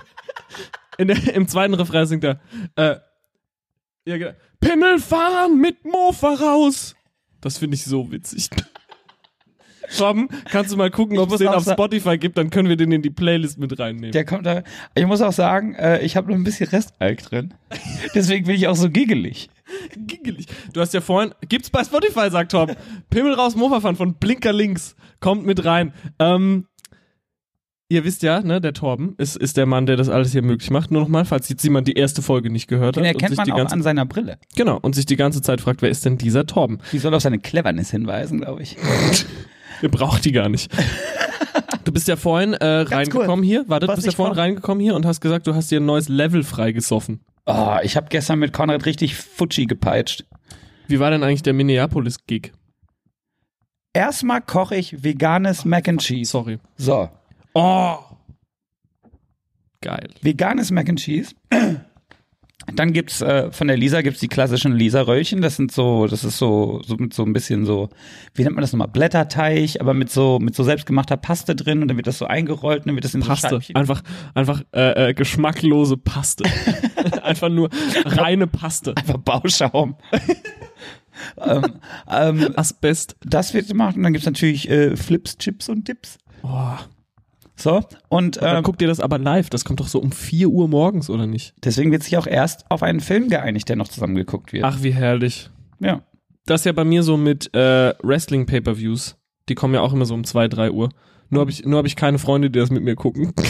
[0.97, 2.39] in der, im zweiten Refrain singt er,
[2.75, 2.97] äh,
[4.05, 6.95] ja, genau, Pimmel fahren mit Mofa raus.
[7.41, 8.49] Das finde ich so witzig.
[9.97, 12.91] Tom, kannst du mal gucken, ob es den auf Spotify gibt, dann können wir den
[12.91, 14.11] in die Playlist mit reinnehmen.
[14.11, 14.63] Der kommt da.
[14.95, 17.53] Ich muss auch sagen, äh, ich habe noch ein bisschen Restalk drin.
[18.15, 19.49] Deswegen bin ich auch so giggelig.
[19.95, 20.47] Giggelig.
[20.73, 22.71] Du hast ja vorhin, gibt's bei Spotify, sagt Tom.
[23.09, 24.95] Pimmel raus, Mofa von Blinker links.
[25.19, 25.93] Kommt mit rein.
[26.17, 26.65] Ähm,
[27.89, 30.69] ihr wisst ja, ne, der Torben ist, ist der Mann, der das alles hier möglich
[30.71, 30.91] macht.
[30.91, 33.15] Nur nochmal, falls jetzt jemand die erste Folge nicht gehört Den hat.
[33.15, 34.37] und erkennt sich man die auch an seiner Brille.
[34.55, 36.79] Genau, und sich die ganze Zeit fragt, wer ist denn dieser Torben?
[36.91, 38.77] Die soll auf seine Cleverness hinweisen, glaube ich.
[39.81, 40.71] Ihr braucht die gar nicht.
[41.85, 44.95] Du bist ja vorhin äh, reingekommen hier, warte, du bist ja vorhin vor- reingekommen hier
[44.95, 47.21] und hast gesagt, du hast dir ein neues Level freigesoffen.
[47.45, 50.25] Oh, ich habe gestern mit Konrad richtig Futschi gepeitscht.
[50.87, 52.51] Wie war denn eigentlich der Minneapolis-Gig?
[53.93, 56.29] Erstmal koche ich veganes Mac and Cheese.
[56.31, 56.59] Sorry.
[56.77, 57.09] So,
[57.53, 57.97] Oh!
[59.81, 60.09] Geil.
[60.21, 61.33] veganes Mac and Cheese.
[62.75, 65.41] Dann gibt's äh, von der Lisa gibt's die klassischen Lisa Röllchen.
[65.41, 67.89] Das sind so, das ist so, so mit so ein bisschen so,
[68.33, 68.87] wie nennt man das nochmal?
[68.87, 72.81] Blätterteig, aber mit so mit so selbstgemachter Paste drin und dann wird das so eingerollt
[72.81, 73.49] und dann wird das in so Paste.
[73.49, 73.75] Scheibchen.
[73.75, 74.01] Einfach,
[74.33, 76.43] einfach äh, äh, geschmacklose Paste.
[77.23, 77.69] einfach nur
[78.05, 78.95] reine Paste.
[78.95, 79.95] Einfach Bauschaum.
[81.45, 81.63] ähm,
[82.09, 83.15] ähm, Asbest.
[83.21, 86.17] das wird gemacht und dann gibt's natürlich äh, Flips, Chips und Dips.
[86.43, 86.77] Oh.
[87.59, 89.49] So und Dann ähm, guckt ihr das aber live.
[89.49, 91.53] Das kommt doch so um 4 Uhr morgens, oder nicht?
[91.63, 94.63] deswegen wird sich auch erst auf einen Film geeinigt, der noch zusammengeguckt wird.
[94.63, 95.49] Ach, wie herrlich.
[95.79, 96.01] Ja.
[96.45, 99.17] Das ist ja bei mir so mit äh, Wrestling-Pay-Per-Views.
[99.49, 100.89] Die kommen ja auch immer so um 2, 3 Uhr.
[101.29, 103.33] Nur habe ich, nur hab ich keine Freunde, die das mit mir gucken.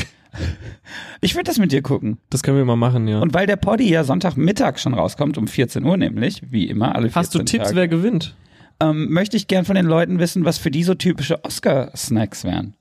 [1.21, 2.19] Ich würde das mit dir gucken.
[2.29, 3.19] Das können wir mal machen, ja.
[3.19, 7.09] Und weil der Poddy ja Sonntagmittag schon rauskommt, um 14 Uhr nämlich, wie immer, alle
[7.09, 8.35] 14 Hast du Tipps, Tage, wer gewinnt?
[8.79, 12.75] ähm, möchte ich gern von den Leuten wissen, was für die so typische Oscar-Snacks wären.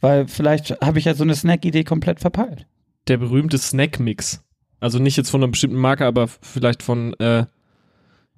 [0.00, 2.66] Weil vielleicht habe ich ja so eine Snack-Idee komplett verpeilt.
[3.08, 4.44] Der berühmte Snack-Mix.
[4.80, 7.46] Also nicht jetzt von einer bestimmten Marke, aber vielleicht von, äh,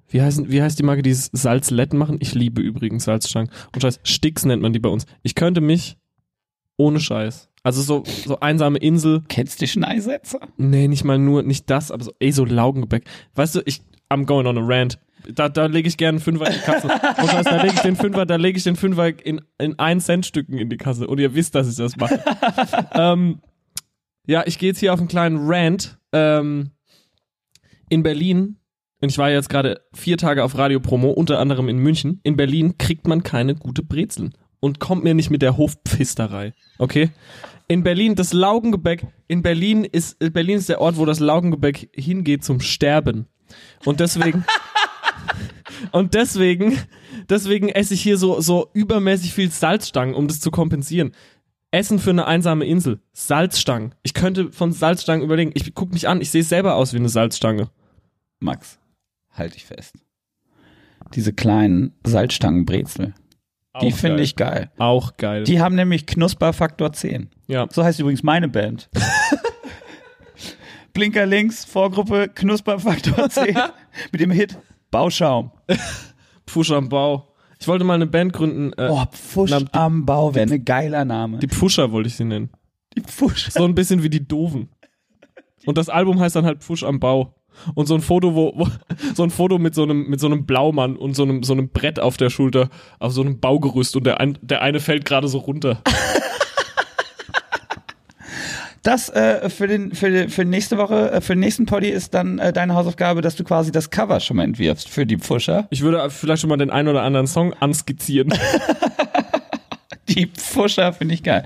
[0.07, 2.17] wie, heißen, wie heißt die Marke, die Salzletten machen?
[2.19, 3.51] Ich liebe übrigens Salzstangen.
[3.73, 5.05] Und Scheiß, Sticks nennt man die bei uns.
[5.21, 5.97] Ich könnte mich
[6.77, 7.49] ohne Scheiß.
[7.63, 9.21] Also so, so einsame Insel.
[9.27, 10.39] Kennst du Schneisetzer?
[10.57, 13.05] Nee, nicht mal nur, nicht das, aber so, ey, so Laugengebäck.
[13.35, 14.97] Weißt du, ich, I'm going on a rant.
[15.29, 16.87] Da, da lege ich gerne einen Fünfer in die Kasse.
[16.87, 19.99] Und Scheiß, da lege ich den Fünfer, da lege ich den Fünfer in, in ein
[19.99, 21.07] Cent Stücken in die Kasse.
[21.07, 22.19] Und ihr wisst, dass ich das mache.
[22.93, 23.41] ähm,
[24.27, 25.97] ja, ich gehe jetzt hier auf einen kleinen Rant.
[26.13, 26.71] Ähm,
[27.89, 28.57] in Berlin,
[29.01, 32.77] und ich war jetzt gerade vier Tage auf Radio-Promo, unter anderem in München, in Berlin
[32.77, 34.33] kriegt man keine gute Brezeln.
[34.61, 36.53] Und kommt mir nicht mit der Hofpfisterei.
[36.77, 37.09] Okay?
[37.67, 42.43] In Berlin, das Laugengebäck, in Berlin ist, Berlin ist der Ort, wo das Laugengebäck hingeht
[42.43, 43.27] zum Sterben.
[43.85, 44.45] Und deswegen,
[45.91, 46.77] und deswegen,
[47.29, 51.11] deswegen esse ich hier so, so übermäßig viel Salzstangen, um das zu kompensieren.
[51.71, 52.99] Essen für eine einsame Insel.
[53.13, 53.95] Salzstangen.
[54.03, 55.51] Ich könnte von Salzstangen überlegen.
[55.53, 57.69] Ich guck mich an, ich sehe selber aus wie eine Salzstange.
[58.39, 58.77] Max,
[59.31, 59.95] halt dich fest.
[61.15, 63.13] Diese kleinen Salzstangenbrezel,
[63.81, 64.69] die finde ich geil.
[64.77, 65.43] Auch geil.
[65.45, 67.29] Die haben nämlich Knusperfaktor 10.
[67.47, 67.67] ja.
[67.71, 68.89] So heißt übrigens meine Band.
[70.93, 73.57] Blinker links, Vorgruppe Knusperfaktor 10
[74.11, 74.57] mit dem Hit
[74.91, 75.51] Bauschaum.
[76.47, 77.27] Pfusch am Bau.
[77.59, 78.73] Ich wollte mal eine Band gründen.
[78.73, 81.37] Äh, Oh, Pfusch Na, die- am Bau wäre ein geiler Name.
[81.39, 82.49] die Pfuscher wollte ich sie nennen.
[82.97, 83.49] Die Pfusch.
[83.51, 84.69] So ein bisschen wie die Doofen.
[85.65, 87.35] Und das Album heißt dann halt Pfusch am Bau.
[87.75, 88.67] Und so ein Foto, wo, wo
[89.13, 91.69] so ein Foto mit so einem mit so einem Blaumann und so einem so einem
[91.69, 95.27] Brett auf der Schulter, auf so einem Baugerüst und der ein, der eine fällt gerade
[95.27, 95.81] so runter.
[98.83, 102.39] Das äh, für den für, für nächste Woche, äh, für den nächsten Poddy ist dann
[102.39, 105.67] äh, deine Hausaufgabe, dass du quasi das Cover schon mal entwirfst für die Pfuscher.
[105.69, 108.33] Ich würde vielleicht schon mal den einen oder anderen Song anskizzieren.
[110.09, 111.45] Die Pfuscher finde ich geil.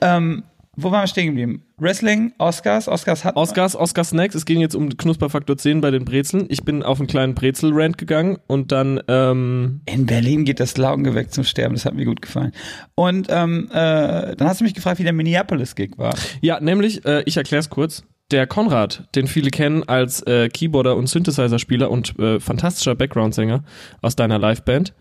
[0.00, 0.42] Ähm,
[0.74, 1.64] wo waren wir stehen geblieben?
[1.76, 6.06] Wrestling, Oscars, Oscars hat Oscars, Oscar Snacks, es ging jetzt um Knusperfaktor 10 bei den
[6.06, 6.46] Brezeln.
[6.48, 11.30] Ich bin auf einen kleinen Brezel-Rant gegangen und dann, ähm, In Berlin geht das Laugengebäck
[11.30, 12.52] zum Sterben, das hat mir gut gefallen.
[12.94, 16.14] Und ähm, äh, dann hast du mich gefragt, wie der Minneapolis-Gig war.
[16.40, 18.04] ja, nämlich, äh, ich erkläre es kurz.
[18.30, 23.62] der Konrad, den viele kennen als äh, Keyboarder und Synthesizer-Spieler und äh, fantastischer Background-Sänger
[24.00, 24.94] aus deiner Liveband,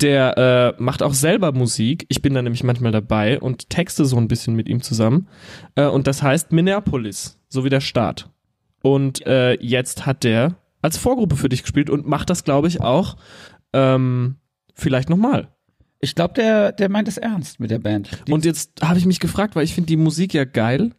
[0.00, 2.06] der äh, macht auch selber Musik.
[2.08, 5.28] Ich bin da nämlich manchmal dabei und texte so ein bisschen mit ihm zusammen.
[5.74, 8.30] Äh, und das heißt Minneapolis, so wie der Staat.
[8.82, 12.80] Und äh, jetzt hat der als Vorgruppe für dich gespielt und macht das, glaube ich,
[12.80, 13.16] auch
[13.72, 14.36] ähm,
[14.74, 15.48] vielleicht nochmal.
[16.00, 18.10] Ich glaube, der, der meint es ernst mit der Band.
[18.28, 20.92] Die Und jetzt habe ich mich gefragt, weil ich finde die Musik ja geil.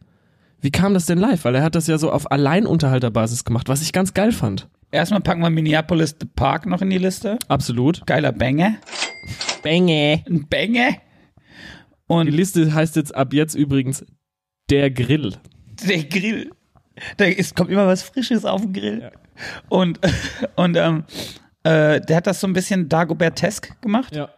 [0.60, 1.44] Wie kam das denn live?
[1.44, 4.68] Weil er hat das ja so auf Alleinunterhalterbasis gemacht, was ich ganz geil fand.
[4.90, 7.38] Erstmal packen wir Minneapolis The Park noch in die Liste.
[7.48, 8.06] Absolut.
[8.06, 8.76] Geiler Banger.
[9.62, 10.22] Bänge.
[10.26, 10.46] Ein.
[10.50, 10.94] Die
[12.06, 14.04] Und Liste heißt jetzt ab jetzt übrigens
[14.70, 15.34] der Grill.
[15.86, 16.50] der Grill.
[17.16, 19.10] Da ist, kommt immer was Frisches auf den Grill.
[19.68, 20.00] Und,
[20.56, 21.04] und ähm,
[21.64, 24.30] äh, der hat das so ein bisschen Dagobert-tesk gemacht, Ja.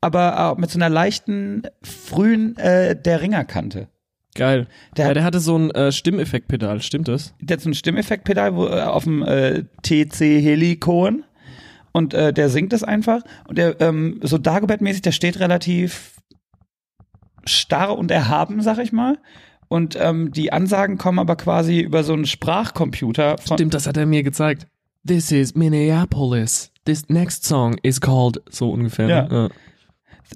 [0.00, 3.88] aber auch mit so einer leichten, frühen äh, der Ringerkante.
[4.38, 4.68] Geil.
[4.96, 7.34] Der ja, der hatte so ein äh, Stimmeffektpedal, stimmt das?
[7.40, 11.24] Der hat so ein Stimmeffektpedal wo, äh, auf dem äh, TC Helikon
[11.90, 16.14] und äh, der singt das einfach und der ähm, so Dagobert-mäßig, der steht relativ
[17.44, 19.18] starr und erhaben, sag ich mal.
[19.66, 23.96] Und ähm, die Ansagen kommen aber quasi über so einen Sprachcomputer von Stimmt, das hat
[23.96, 24.68] er mir gezeigt.
[25.04, 26.70] This is Minneapolis.
[26.84, 29.08] This next song is called so ungefähr.
[29.08, 29.28] Ja.
[29.28, 29.50] Ne?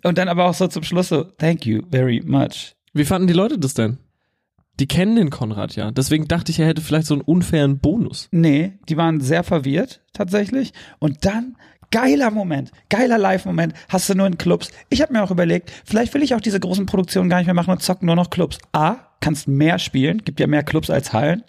[0.02, 2.74] und dann aber auch so zum Schluss so Thank you very much.
[2.92, 3.98] Wie fanden die Leute das denn?
[4.80, 5.90] Die kennen den Konrad ja.
[5.90, 8.28] Deswegen dachte ich, er hätte vielleicht so einen unfairen Bonus.
[8.30, 10.72] Nee, die waren sehr verwirrt tatsächlich.
[10.98, 11.56] Und dann
[11.90, 14.70] geiler Moment, geiler Live-Moment, hast du nur in Clubs.
[14.88, 17.54] Ich habe mir auch überlegt, vielleicht will ich auch diese großen Produktionen gar nicht mehr
[17.54, 18.58] machen und zocken nur noch Clubs.
[18.72, 21.44] A, kannst mehr spielen, gibt ja mehr Clubs als Hallen.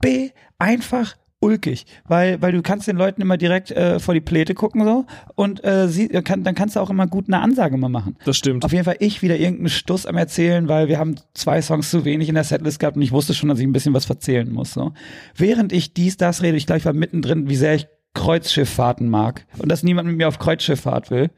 [0.00, 4.54] B, einfach ulkig, weil weil du kannst den Leuten immer direkt äh, vor die Pläte
[4.54, 7.88] gucken so und äh, sie, kann, dann kannst du auch immer gut eine Ansage mal
[7.88, 8.16] machen.
[8.24, 8.64] Das stimmt.
[8.64, 12.04] Auf jeden Fall ich wieder irgendeinen Stuss am erzählen, weil wir haben zwei Songs zu
[12.04, 14.50] wenig in der Setlist gehabt und ich wusste schon, dass ich ein bisschen was verzählen
[14.52, 14.72] muss.
[14.72, 14.92] So.
[15.34, 19.46] Während ich dies, das rede, ich glaube, ich war mittendrin, wie sehr ich Kreuzschifffahrten mag
[19.58, 21.30] und dass niemand mit mir auf Kreuzschifffahrt will.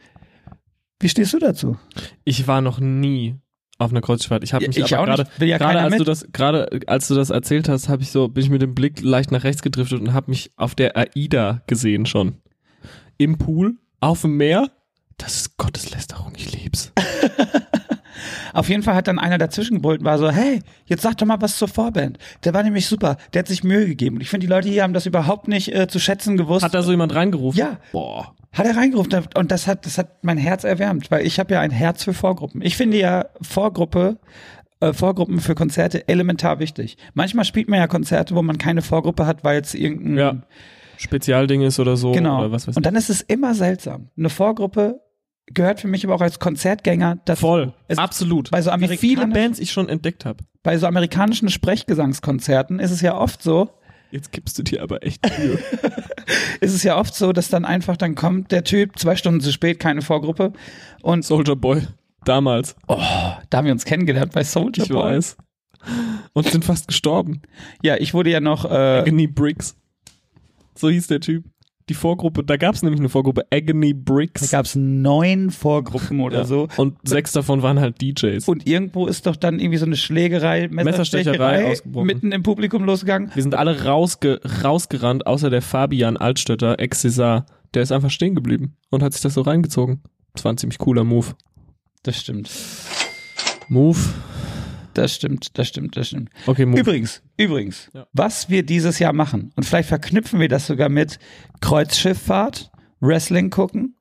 [0.98, 1.76] Wie stehst du dazu?
[2.24, 3.36] Ich war noch nie
[3.84, 4.44] auf einer Kreuzfahrt.
[4.44, 6.08] Ich habe mich ich aber auch gerade ja gerade als du mit.
[6.08, 9.02] das gerade als du das erzählt hast, habe ich so bin ich mit dem Blick
[9.02, 12.36] leicht nach rechts gedriftet und habe mich auf der AIDA gesehen schon.
[13.18, 14.70] Im Pool, auf dem Meer.
[15.18, 16.92] Das ist Gotteslästerung, ich lieb's.
[18.52, 21.26] Auf jeden Fall hat dann einer dazwischen gebrüllt und war so, hey, jetzt sag doch
[21.26, 22.18] mal was zur Vorband.
[22.44, 24.16] Der war nämlich super, der hat sich Mühe gegeben.
[24.16, 26.64] Und ich finde, die Leute hier haben das überhaupt nicht äh, zu schätzen gewusst.
[26.64, 27.58] Hat da so jemand reingerufen?
[27.58, 27.78] Ja.
[27.92, 28.34] Boah.
[28.52, 31.60] Hat er reingerufen und das hat, das hat mein Herz erwärmt, weil ich habe ja
[31.60, 32.60] ein Herz für Vorgruppen.
[32.62, 34.18] Ich finde ja Vorgruppe,
[34.80, 36.98] äh, Vorgruppen für Konzerte elementar wichtig.
[37.14, 40.36] Manchmal spielt man ja Konzerte, wo man keine Vorgruppe hat, weil es irgendein Ja.
[40.98, 42.38] Spezialding ist oder so genau.
[42.40, 44.10] oder was weiß und dann ist es immer seltsam.
[44.16, 45.00] Eine Vorgruppe
[45.46, 47.40] gehört für mich aber auch als Konzertgänger dazu.
[47.40, 47.72] Voll.
[47.88, 48.50] Es, Absolut.
[48.50, 50.44] bei so Wie viele Bands ich schon entdeckt habe.
[50.62, 53.70] bei so amerikanischen Sprechgesangskonzerten ist es ja oft so,
[54.12, 55.58] Jetzt gibst du dir aber echt Mühe.
[56.60, 59.50] ist es ja oft so, dass dann einfach dann kommt der Typ zwei Stunden zu
[59.50, 60.52] spät, keine Vorgruppe
[61.00, 61.82] und Soldier Boy.
[62.24, 62.76] Damals.
[62.86, 65.14] da haben wir uns kennengelernt bei Soldier Ich Boy.
[65.16, 65.36] weiß.
[66.34, 67.40] Und sind fast gestorben.
[67.82, 68.68] Ja, ich wurde ja noch äh,
[69.00, 69.76] Agony Bricks.
[70.74, 71.44] So hieß der Typ.
[71.88, 74.50] Die Vorgruppe, da gab es nämlich eine Vorgruppe, Agony Da Bricks.
[74.50, 76.44] gab es neun Vorgruppen oder Ja.
[76.44, 76.68] so.
[76.76, 78.46] Und sechs davon waren halt DJs.
[78.48, 83.30] Und irgendwo ist doch dann irgendwie so eine Schlägerei, Messerstecherei Messerstecherei mitten im Publikum losgegangen.
[83.34, 87.46] Wir sind alle rausge rausgerannt, außer der Fabian Altstötter, ex-Cesar.
[87.74, 90.02] Der ist einfach stehen geblieben und hat sich das so reingezogen.
[90.34, 91.28] Das war ein ziemlich cooler Move.
[92.04, 92.50] Das stimmt.
[93.68, 93.98] Move.
[94.94, 96.30] Das stimmt, das stimmt, das stimmt.
[96.46, 96.80] Okay, Move.
[96.80, 98.06] Übrigens, übrigens, Ja.
[98.12, 101.18] was wir dieses Jahr machen, und vielleicht verknüpfen wir das sogar mit
[101.60, 103.96] Kreuzschifffahrt, Wrestling gucken,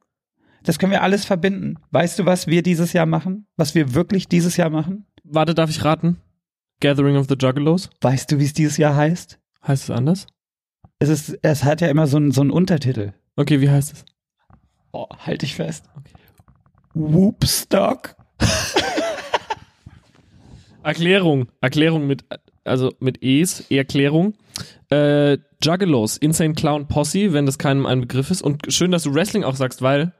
[0.64, 1.76] das können wir alles verbinden.
[1.92, 3.48] Weißt du, was wir dieses Jahr machen?
[3.58, 5.06] Was wir wirklich dieses Jahr machen?
[5.24, 6.18] Warte, darf ich raten?
[6.82, 7.90] Gathering of the Juggalos?
[8.02, 9.40] Weißt du, wie es dieses Jahr heißt?
[9.66, 10.28] Heißt es anders?
[11.00, 13.14] Es, ist, es hat ja immer so einen, so einen Untertitel.
[13.36, 14.06] Okay, wie heißt es?
[14.92, 15.86] Oh, halt dich fest.
[15.98, 16.14] Okay.
[16.94, 18.16] Whoopstock.
[20.84, 21.48] Erklärung.
[21.62, 22.24] Erklärung mit,
[22.64, 24.34] also mit E's, Erklärung.
[24.90, 28.42] Äh, Juggalos, Insane Clown Posse, wenn das keinem ein Begriff ist.
[28.42, 30.14] Und schön, dass du Wrestling auch sagst, weil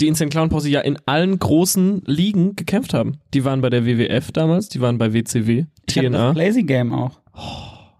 [0.00, 3.18] die Insane Clown Posse ja in allen großen Ligen gekämpft haben.
[3.34, 6.32] Die waren bei der WWF damals, die waren bei WCW, Ich TNA.
[6.32, 7.20] das Lazy Game auch.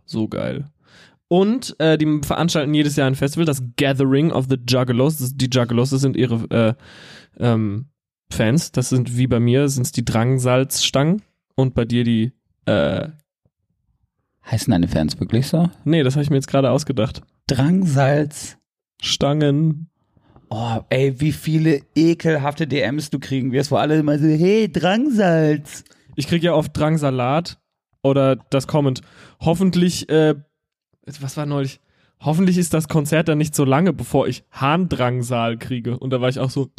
[0.04, 0.70] So geil.
[1.28, 5.18] Und äh, die veranstalten jedes Jahr ein Festival, das Gathering of the Juggalos.
[5.18, 6.76] Das, die Juggalos, das sind ihre
[7.38, 7.86] äh, ähm,
[8.30, 8.72] Fans.
[8.72, 11.22] Das sind wie bei mir, sind es die Drangsalzstangen.
[11.58, 12.30] Und bei dir die,
[12.66, 13.08] äh,
[14.48, 15.68] Heißen deine Fans wirklich so?
[15.84, 17.22] nee, das habe ich mir jetzt gerade ausgedacht.
[17.48, 18.58] Drangsalz.
[19.02, 19.90] Stangen.
[20.50, 25.82] Oh, ey, wie viele ekelhafte DMs du kriegen wirst, wo alle immer so, hey, Drangsalz.
[26.14, 27.58] Ich krieg ja oft Drangsalat.
[28.04, 29.00] oder das Comment.
[29.40, 30.36] Hoffentlich, äh,
[31.20, 31.80] was war neulich?
[32.20, 35.98] Hoffentlich ist das Konzert dann nicht so lange, bevor ich Harndrangsal kriege.
[35.98, 36.70] Und da war ich auch so.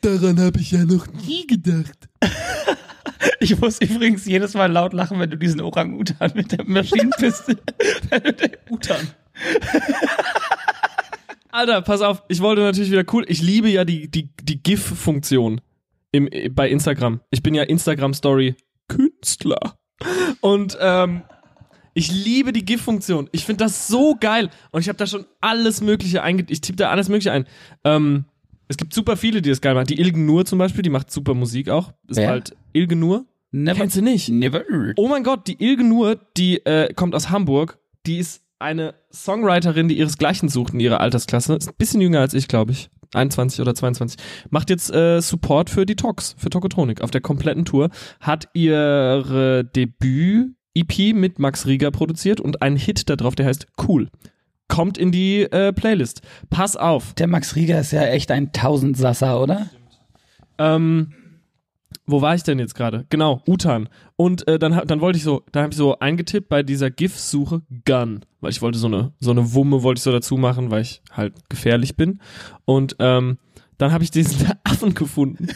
[0.00, 2.08] Daran habe ich ja noch nie gedacht.
[3.38, 7.58] Ich muss übrigens jedes Mal laut lachen, wenn du diesen Orang-Utan mit der Maschinenpiste.
[8.70, 9.08] Utan.
[11.50, 13.24] Alter, pass auf, ich wollte natürlich wieder cool.
[13.28, 15.60] Ich liebe ja die, die, die GIF-Funktion
[16.12, 17.20] im, bei Instagram.
[17.30, 19.78] Ich bin ja Instagram-Story-Künstler.
[20.40, 21.22] Und ähm,
[21.94, 23.28] ich liebe die GIF-Funktion.
[23.32, 24.50] Ich finde das so geil.
[24.70, 26.44] Und ich habe da schon alles Mögliche einge...
[26.48, 27.46] Ich tippe da alles Mögliche ein.
[27.84, 28.26] Ähm,
[28.70, 29.88] es gibt super viele, die das geil machen.
[29.88, 31.92] Die Ilgen Nur zum Beispiel, die macht super Musik auch.
[32.06, 32.28] Ist Wer?
[32.28, 33.26] halt Ilgen Nur.
[33.50, 34.28] Never, Kennst du nicht?
[34.28, 34.92] Never heard.
[34.96, 37.80] Oh mein Gott, die Ilge Nur, die äh, kommt aus Hamburg.
[38.06, 41.56] Die ist eine Songwriterin, die ihresgleichen sucht in ihrer Altersklasse.
[41.56, 42.90] Ist ein bisschen jünger als ich, glaube ich.
[43.12, 44.20] 21 oder 22.
[44.50, 47.90] Macht jetzt äh, Support für die Tox, für Tokotronik auf der kompletten Tour.
[48.20, 54.10] Hat ihre Debüt-EP mit Max Rieger produziert und einen Hit da drauf, der heißt Cool.
[54.70, 56.22] Kommt in die äh, Playlist.
[56.48, 57.12] Pass auf.
[57.14, 59.68] Der Max Rieger ist ja echt ein Tausendsasser, oder?
[60.58, 61.12] Ähm,
[62.06, 63.04] wo war ich denn jetzt gerade?
[63.10, 63.88] Genau, Utan.
[64.16, 67.62] Und äh, dann, dann wollte ich so, da habe ich so eingetippt bei dieser GIF-Suche
[67.84, 70.82] Gun, weil ich wollte so eine so eine Wumme wollte ich so dazu machen, weil
[70.82, 72.20] ich halt gefährlich bin.
[72.64, 73.38] Und ähm,
[73.78, 75.48] dann habe ich diesen Affen gefunden,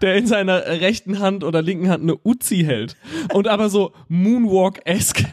[0.00, 2.96] der in seiner rechten Hand oder linken Hand eine Uzi hält
[3.32, 5.24] und aber so Moonwalk-esque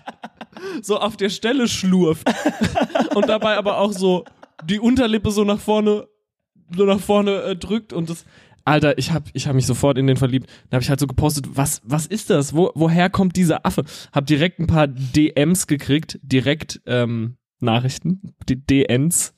[0.82, 2.30] so auf der Stelle schlurft
[3.16, 4.26] und dabei aber auch so
[4.66, 6.08] die Unterlippe so nach vorne
[6.76, 8.26] so nach vorne äh, drückt und das
[8.66, 10.50] Alter, ich hab, ich hab mich sofort in den verliebt.
[10.70, 12.56] Da habe ich halt so gepostet, was, was ist das?
[12.56, 13.84] Wo, woher kommt dieser Affe?
[14.14, 19.34] Hab direkt ein paar DMs gekriegt, direkt ähm, Nachrichten, die DNs,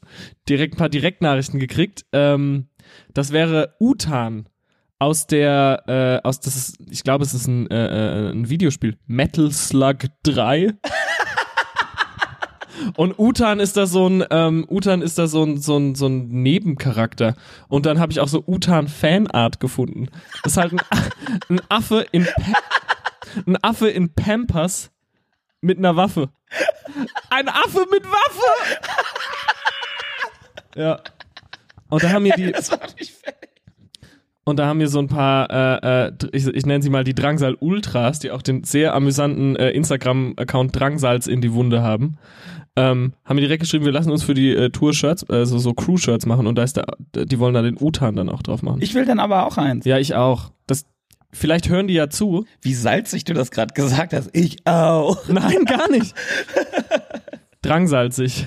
[0.48, 2.06] direkt ein paar Direktnachrichten gekriegt.
[2.12, 2.68] Ähm,
[3.14, 4.48] das wäre Utan
[5.06, 5.84] aus der,
[6.24, 9.98] äh, aus das ist, ich glaube, es ist ein, äh, äh, ein Videospiel, Metal Slug
[10.24, 10.74] 3.
[12.98, 16.08] Und Utan ist da so ein, ähm, Utan ist da so ein, so ein, so
[16.08, 17.36] ein Nebencharakter.
[17.68, 20.08] Und dann habe ich auch so Utan Fanart gefunden.
[20.44, 20.82] Das ist halt ein,
[21.50, 22.60] ein Affe in, Pa-
[23.46, 24.92] ein Affe in Pampers
[25.62, 26.30] mit einer Waffe.
[27.30, 28.80] Ein Affe mit Waffe!
[30.78, 31.00] Ja.
[31.88, 33.15] Und da haben mir die, Das war nicht.
[34.46, 37.16] Und da haben wir so ein paar, äh, äh, ich, ich nenne sie mal die
[37.16, 42.18] Drangsal Ultras, die auch den sehr amüsanten äh, Instagram-Account Drangsals in die Wunde haben.
[42.76, 46.28] Ähm, haben mir direkt geschrieben, wir lassen uns für die äh, Tour-Shirts, also so Crew-Shirts
[46.28, 46.84] machen und da ist da,
[47.16, 48.82] die wollen da den Utan dann auch drauf machen.
[48.82, 49.86] Ich will dann aber auch eins.
[49.86, 50.52] ja, ich auch.
[50.68, 50.86] Das,
[51.32, 52.46] vielleicht hören die ja zu.
[52.62, 54.30] Wie salzig du das gerade gesagt hast.
[54.34, 55.18] Ich auch.
[55.28, 56.14] Nein, gar nicht.
[57.64, 58.46] Drangsalzig.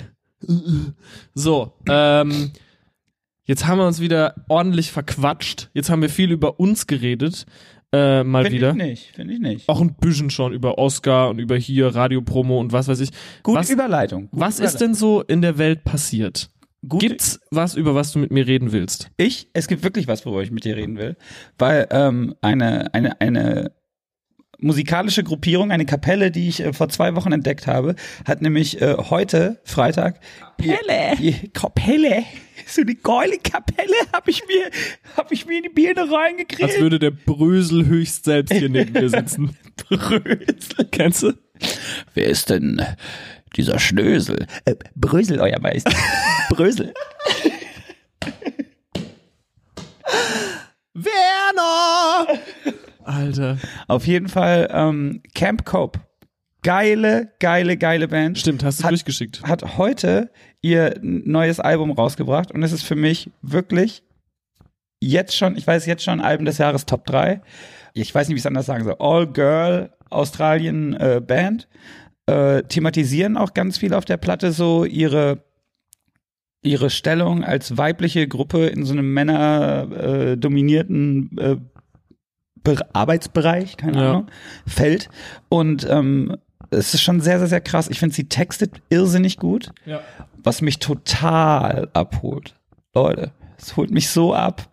[1.35, 2.53] So, ähm,
[3.49, 5.71] jetzt haben wir uns wieder ordentlich verquatscht.
[5.75, 7.47] Jetzt haben wir viel über uns geredet.
[7.91, 8.71] Äh, mal Finde wieder.
[8.71, 9.17] ich nicht.
[9.17, 9.69] Finde ich nicht.
[9.69, 13.11] Auch ein bisschen schon über Oscar und über hier Radiopromo und was weiß ich.
[13.43, 14.29] Gute was, Überleitung.
[14.31, 16.51] Gute was ist denn so in der Welt passiert?
[16.87, 19.11] Gute, Gibt's was, über was du mit mir reden willst?
[19.17, 21.17] Ich, es gibt wirklich was, worüber ich mit dir reden will,
[21.59, 23.73] weil ähm, eine eine eine
[24.61, 27.95] musikalische Gruppierung, eine Kapelle, die ich äh, vor zwei Wochen entdeckt habe,
[28.27, 32.25] hat nämlich äh, heute Freitag Kapelle, ihr, ihr, Kapelle,
[32.69, 34.71] so eine geile Kapelle, habe ich mir
[35.17, 36.81] habe ich mir in die Birne Als reingekriegt.
[36.81, 39.57] würde der Brösel höchst selbst hier neben mir sitzen.
[39.89, 40.47] Brösel.
[40.91, 41.33] Kennst du?
[42.15, 42.81] Wer ist denn
[43.57, 44.47] dieser Schnösel?
[44.65, 45.93] Äh, Brösel, euer Meister.
[46.51, 46.93] Brösel.
[50.95, 52.39] Werner!
[53.05, 53.59] Alter.
[53.87, 56.01] Auf jeden Fall ähm, Camp Cope.
[56.63, 58.39] Geile, geile, geile Band.
[58.39, 59.43] Stimmt, hast du Hat- durchgeschickt.
[59.45, 64.03] Hat heute ihr neues Album rausgebracht und es ist für mich wirklich
[65.01, 67.41] jetzt schon, ich weiß jetzt schon, Album des Jahres Top 3.
[67.95, 68.97] Ich weiß nicht, wie ich es anders sagen soll.
[68.99, 71.69] All Girl Australien äh, Band.
[72.27, 75.43] Äh, thematisieren auch ganz viel auf der Platte so ihre
[76.61, 81.57] ihre Stellung als weibliche Gruppe in so einem männerdominierten äh, äh,
[82.65, 84.11] Be Arbeitsbereich, keine Ja.
[84.11, 84.27] Ahnung,
[84.67, 85.09] Feld.
[85.49, 86.37] Und ähm,
[86.71, 87.89] es ist schon sehr, sehr, sehr krass.
[87.89, 90.01] Ich finde, sie textet irrsinnig gut, Ja.
[90.43, 92.55] was mich total abholt.
[92.95, 94.71] Leute, es holt mich so ab.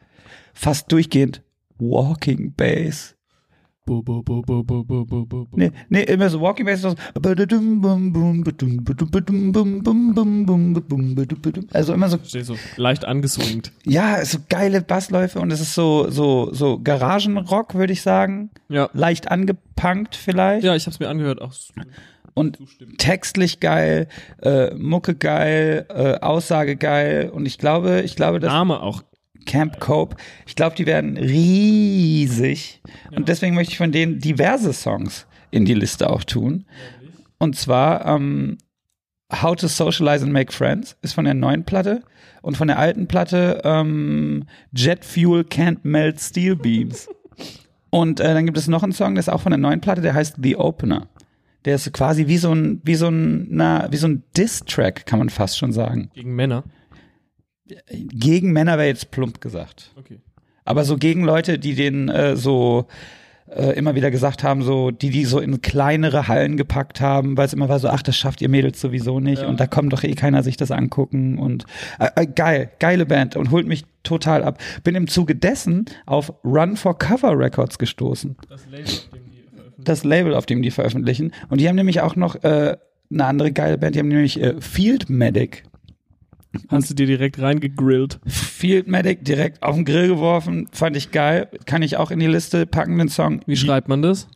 [0.53, 1.41] Fast durchgehend
[1.77, 3.14] Walking Bass.
[3.87, 5.47] Bu, bu, bu, bu, bu, bu, bu, bu.
[5.53, 6.81] Nee, nee, immer so Walking Bass.
[6.81, 6.95] ist So
[11.71, 13.71] also immer so so leicht angeswingt.
[13.85, 18.49] Ja, so geile Bassläufe und es ist so, so, so Garagenrock, würde ich sagen.
[18.69, 18.89] Ja.
[18.93, 20.63] Leicht angepunkt vielleicht.
[20.63, 21.39] Ja, ich hab's mir angehört.
[21.41, 21.53] Auch
[22.33, 22.97] Und zustimmen.
[22.97, 24.07] textlich geil,
[24.41, 27.29] äh, Mucke geil, äh, Aussage geil.
[27.31, 29.03] Und ich glaube, ich glaube, dass Name auch
[29.45, 30.15] Camp Cope.
[30.45, 32.81] Ich glaube, die werden riesig.
[33.15, 36.65] Und deswegen möchte ich von denen diverse Songs in die Liste auch tun.
[37.37, 38.57] Und zwar ähm,
[39.31, 42.03] How to Socialize and Make Friends ist von der neuen Platte.
[42.41, 47.07] Und von der alten Platte ähm, Jet Fuel Can't Melt Steel Beams.
[47.89, 50.01] Und äh, dann gibt es noch einen Song, der ist auch von der neuen Platte,
[50.01, 51.07] der heißt The Opener.
[51.63, 55.17] Der ist quasi wie so ein, wie so ein, na, wie so ein Diss-Track, kann
[55.17, 56.11] man fast schon sagen.
[56.13, 56.65] Gegen Männer.
[57.89, 59.91] Gegen Männer wäre jetzt plump gesagt.
[59.95, 60.19] Okay.
[60.63, 62.87] Aber so gegen Leute, die den äh, so
[63.47, 67.45] äh, immer wieder gesagt haben, so, die die so in kleinere Hallen gepackt haben, weil
[67.45, 69.47] es immer war so, ach, das schafft ihr Mädels sowieso nicht Ja.
[69.47, 71.65] und da kommt doch eh keiner sich das angucken und
[71.99, 74.59] äh, äh, geil, geile Band und holt mich total ab.
[74.83, 78.35] Bin im Zuge dessen auf Run for Cover Records gestoßen.
[78.49, 79.83] Das Label, auf dem die veröffentlichen.
[79.83, 81.31] Das Label, auf dem die veröffentlichen.
[81.49, 82.77] Und die haben nämlich auch noch äh,
[83.11, 85.63] eine andere geile Band, die haben nämlich äh, Field Medic.
[86.69, 88.19] Hast du dir direkt reingegrillt?
[88.25, 91.49] Field Medic direkt auf den Grill geworfen, fand ich geil.
[91.65, 93.41] Kann ich auch in die Liste packen, den Song.
[93.45, 94.27] Wie schreibt man das?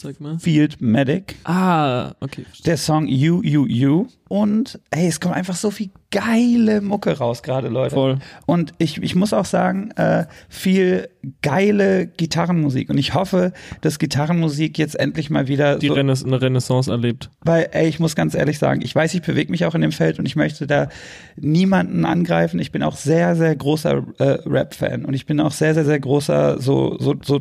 [0.00, 0.38] Zeig mal.
[0.38, 1.36] Field Medic.
[1.44, 2.46] Ah, okay.
[2.64, 4.06] Der Song You, You, You.
[4.28, 7.94] Und ey, es kommt einfach so viel geile Mucke raus gerade, Leute.
[7.96, 8.18] Voll.
[8.46, 11.08] Und ich, ich muss auch sagen, äh, viel
[11.42, 12.88] geile Gitarrenmusik.
[12.88, 17.28] Und ich hoffe, dass Gitarrenmusik jetzt endlich mal wieder Die so, Rena- eine Renaissance erlebt.
[17.42, 19.92] weil, ey, ich muss ganz ehrlich sagen, ich weiß, ich bewege mich auch in dem
[19.92, 20.88] Feld und ich möchte da
[21.36, 22.58] niemanden angreifen.
[22.60, 26.00] Ich bin auch sehr, sehr großer äh, Rap-Fan und ich bin auch sehr, sehr, sehr
[26.00, 27.40] großer so, so, so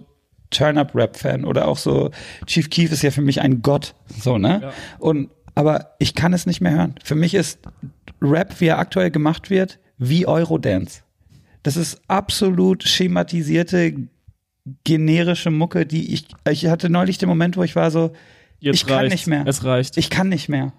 [0.52, 2.12] Turn-Up-Rap-Fan oder auch so
[2.46, 4.60] Chief Keef ist ja für mich ein Gott, so, ne?
[4.64, 4.74] Ja.
[4.98, 6.96] Und, aber ich kann es nicht mehr hören.
[7.04, 7.60] Für mich ist
[8.22, 11.02] Rap, wie er aktuell gemacht wird, wie Eurodance.
[11.64, 13.94] Das ist absolut schematisierte,
[14.84, 18.12] generische Mucke, die ich, ich hatte neulich den Moment, wo ich war so,
[18.62, 19.14] Jetzt Ich kann reicht's.
[19.14, 19.44] nicht mehr.
[19.48, 19.98] Es reicht.
[19.98, 20.74] ich kann nicht mehr.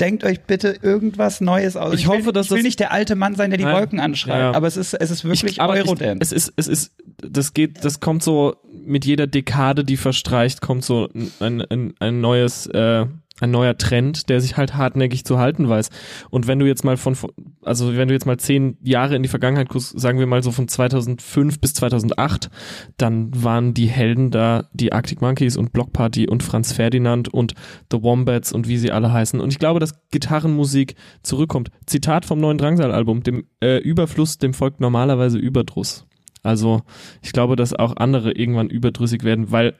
[0.00, 1.94] Denkt euch bitte irgendwas Neues aus.
[1.94, 3.76] Ich hoffe, will, dass ich will das- nicht der alte Mann sein, der die Nein.
[3.76, 6.18] Wolken anschreit, Ja, aber es ist, es ist wirklich ich, aber ich, Eurodance.
[6.20, 10.84] es ist, es ist, das geht, das kommt so mit jeder Dekade, die verstreicht, kommt
[10.84, 11.08] so
[11.40, 13.06] ein, ein, ein neues, äh,
[13.40, 15.90] ein neuer Trend, der sich halt hartnäckig zu halten weiß.
[16.30, 17.16] Und wenn du jetzt mal von,
[17.62, 20.52] also wenn du jetzt mal zehn Jahre in die Vergangenheit guckst, sagen wir mal so
[20.52, 22.48] von 2005 bis 2008,
[22.96, 27.54] dann waren die Helden da die Arctic Monkeys und Block Party und Franz Ferdinand und
[27.90, 29.40] The Wombats und wie sie alle heißen.
[29.40, 31.70] Und ich glaube, dass Gitarrenmusik zurückkommt.
[31.86, 36.06] Zitat vom neuen Drangsal-Album, dem äh, Überfluss, dem folgt normalerweise Überdruss.
[36.44, 36.82] Also
[37.22, 39.74] ich glaube, dass auch andere irgendwann überdrüssig werden, weil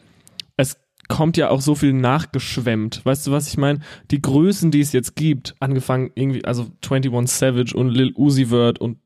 [0.56, 0.78] es
[1.08, 3.04] kommt ja auch so viel nachgeschwemmt.
[3.04, 3.80] Weißt du, was ich meine?
[4.10, 8.80] Die Größen, die es jetzt gibt, angefangen irgendwie, also 21 Savage und Lil Uzi Vert
[8.80, 8.98] und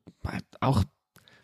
[0.59, 0.83] auch,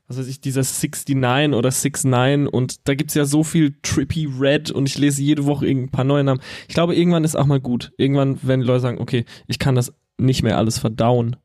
[0.08, 4.72] was weiß ich, dieser 69 oder 69 und da gibt's ja so viel Trippy Red
[4.72, 6.42] und ich lese jede Woche irgendein paar neue Namen.
[6.68, 7.92] Ich glaube, irgendwann ist auch mal gut.
[7.98, 11.36] Irgendwann die Leute sagen, okay, ich kann das nicht mehr alles verdauen,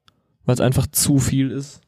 [0.45, 1.81] weil es einfach zu viel ist.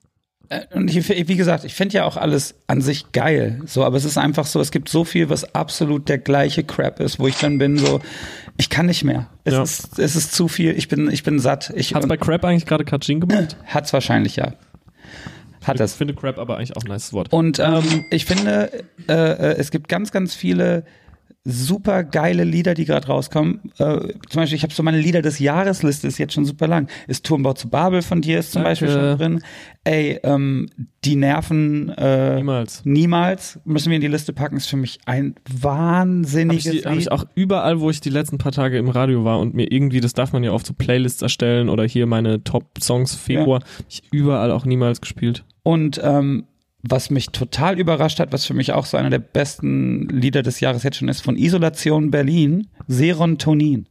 [0.49, 3.61] Äh, Und ich, wie gesagt, ich finde ja auch alles an sich geil.
[3.67, 7.01] So, aber es ist einfach so, es gibt so viel, was absolut der gleiche Crap
[7.01, 8.01] ist, wo ich dann bin so,
[8.59, 9.29] ich kann nicht mehr.
[9.45, 9.63] Es Ja.
[9.63, 10.77] ist, es ist zu viel.
[10.77, 11.73] Ich bin, ich bin satt.
[11.75, 13.57] Ich Hat's bei Crap eigentlich gerade Kachin gemacht?
[13.67, 14.53] hat's wahrscheinlich ja.
[15.65, 15.95] Hat Ich das.
[15.95, 17.33] finde Crap aber eigentlich auch ein nice Wort.
[17.33, 20.85] Und ähm, ich finde, äh, äh, es gibt ganz, ganz viele
[21.45, 23.73] super geile Lieder, die gerade rauskommen.
[23.79, 26.89] Äh, zum Beispiel, ich habe so meine Lieder des Jahresliste, ist jetzt schon super lang.
[27.09, 28.71] Ist Turmbau zu Babel von dir ist zum Danke.
[28.71, 29.43] Beispiel schon drin.
[29.85, 30.69] Ey, ähm,
[31.05, 32.83] die Nerven äh, Niemals.
[32.85, 34.57] niemals müssen wir in die Liste packen.
[34.57, 37.01] Ist für mich ein Habe ich, wahnsinniges die- hab Lied.
[37.03, 40.01] ich auch überall, wo ich die letzten paar Tage im Radio war und mir irgendwie,
[40.01, 44.03] das darf man ja oft so Playlists erstellen oder hier meine Top-Songs Februar, hab ich
[44.13, 45.45] überall auch niemals gespielt.
[45.65, 46.45] Und ähm,
[46.83, 50.61] was mich total überrascht hat, was für mich auch so einer der besten Lieder des
[50.61, 53.87] Jahres jetzt schon ist, von Isolation Berlin, Serotonin.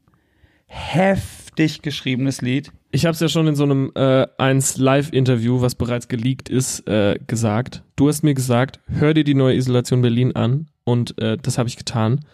[0.67, 2.71] Heftig geschriebenes Lied.
[2.91, 6.87] Ich habe es ja schon in so einem äh, 1 Live-Interview, was bereits geleakt ist,
[6.87, 7.83] äh, gesagt.
[7.95, 11.69] Du hast mir gesagt, hör dir die neue Isolation Berlin an und äh, das habe
[11.69, 12.25] ich getan.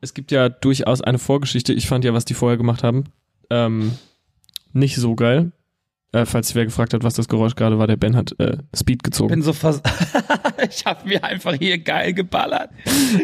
[0.00, 1.72] Es gibt ja durchaus eine Vorgeschichte.
[1.72, 3.04] Ich fand ja, was die vorher gemacht haben,
[3.50, 3.92] ähm,
[4.72, 5.50] nicht so geil.
[6.12, 8.58] Äh, falls sich wer gefragt hat, was das Geräusch gerade war, der Ben hat äh,
[8.74, 9.30] Speed gezogen.
[9.30, 9.82] Bin so vers
[10.70, 12.70] ich habe mir einfach hier geil geballert.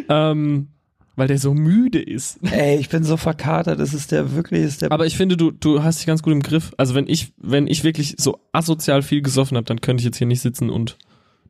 [0.09, 0.68] ähm,
[1.16, 2.41] weil der so müde ist.
[2.43, 5.51] Ey, ich bin so verkatert, das ist der wirklich ist der Aber ich finde, du,
[5.51, 6.72] du hast dich ganz gut im Griff.
[6.76, 10.18] Also wenn ich, wenn ich wirklich so asozial viel gesoffen habe, dann könnte ich jetzt
[10.18, 10.99] hier nicht sitzen und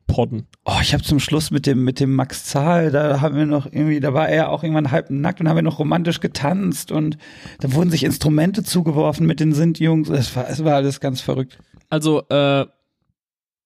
[0.07, 0.47] podden.
[0.65, 3.65] Oh, ich habe zum Schluss mit dem mit dem Max Zahl, da haben wir noch
[3.65, 7.17] irgendwie, da war er auch irgendwann halb nackt und haben wir noch romantisch getanzt und
[7.59, 10.09] da wurden sich Instrumente zugeworfen mit den Sint-Jungs.
[10.09, 11.59] Es war, es war alles ganz verrückt.
[11.89, 12.65] Also, äh,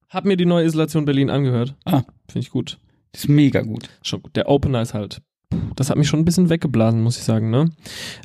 [0.10, 1.76] hab mir die neue Isolation Berlin angehört.
[1.86, 2.02] Ah.
[2.28, 2.80] Finde ich gut.
[3.14, 3.90] Ist mega gut.
[4.02, 4.36] Schon gut.
[4.36, 5.22] Der Opener ist halt.
[5.76, 7.72] Das hat mich schon ein bisschen weggeblasen, muss ich sagen, ne?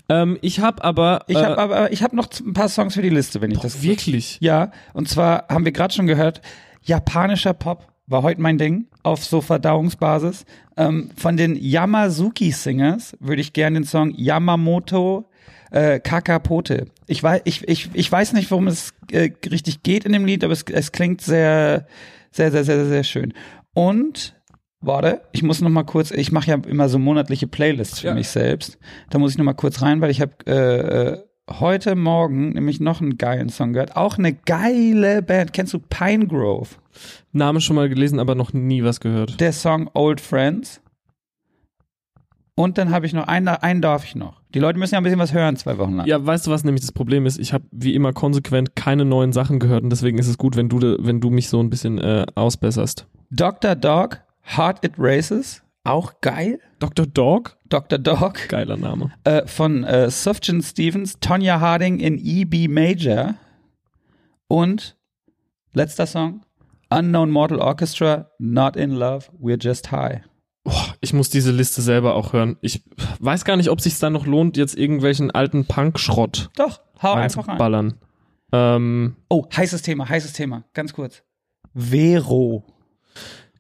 [0.09, 1.25] Ähm, ich habe aber.
[1.27, 3.61] Ich äh, habe aber ich habe noch ein paar Songs für die Liste, wenn ich
[3.61, 4.39] das wirklich.
[4.41, 6.43] Ja, und zwar haben wir gerade schon gehört,
[6.83, 10.45] japanischer Pop war heute mein Ding auf so Verdauungsbasis.
[10.77, 15.29] Ähm, von den Yamazuki Singers würde ich gerne den Song Yamamoto
[15.71, 16.87] äh, Kakapote.
[17.07, 20.45] Ich weiß, ich, ich, ich weiß nicht, worum es äh, richtig geht in dem Lied,
[20.45, 21.87] aber es, es klingt sehr,
[22.31, 23.33] sehr, sehr, sehr, sehr schön.
[23.75, 24.35] Und
[24.87, 28.15] Warte, ich muss noch mal kurz, ich mache ja immer so monatliche Playlists für Ja.
[28.15, 28.77] mich selbst.
[29.09, 31.19] Da muss ich noch mal kurz rein, weil ich habe äh, äh,
[31.59, 33.97] heute Morgen nämlich noch einen geilen Song gehört.
[33.97, 35.55] Auch eine geile Band.
[35.55, 36.69] Kennst du Pine Grove?
[37.33, 39.41] Name schon mal gelesen, aber noch nie was gehört.
[39.41, 40.81] Der Song Old Friends.
[42.57, 44.41] Und dann habe ich noch einen, einen darf ich noch.
[44.55, 46.07] Die Leute müssen ja ein bisschen was hören, zwei Wochen lang.
[46.07, 47.39] Ja, weißt du, was nämlich das Problem ist?
[47.39, 50.69] Ich habe wie immer konsequent keine neuen Sachen gehört und deswegen ist es gut, wenn
[50.69, 53.09] du, wenn du mich so ein bisschen äh, ausbesserst.
[53.31, 53.75] Dr.
[53.75, 54.21] Dog,
[54.57, 55.63] Heart It Races.
[55.83, 56.61] Auch geil.
[56.79, 57.07] Dr.
[57.07, 57.57] Dog?
[57.69, 57.99] Dr.
[57.99, 58.49] Dog.
[58.49, 59.11] Geiler Name.
[59.25, 62.69] äh, von äh, Sufjan Stevens, Tonya Harding in E.B.
[62.69, 63.35] Major
[64.47, 64.97] und
[65.73, 66.43] letzter Song,
[66.99, 70.21] Unknown Mortal Orchestra, Not in Love, We're Just High.
[71.01, 72.57] Ich muss diese Liste selber auch hören.
[72.63, 72.83] Ich
[73.21, 77.43] weiß gar nicht, ob sich dann noch lohnt, jetzt irgendwelchen alten Punk-Schrott Doch, hau einfach
[77.43, 77.49] rein.
[77.51, 77.95] reinzuballern.
[78.53, 81.23] Ähm, Oh, heißes Thema, heißes Thema, ganz kurz.
[81.75, 82.65] Vero.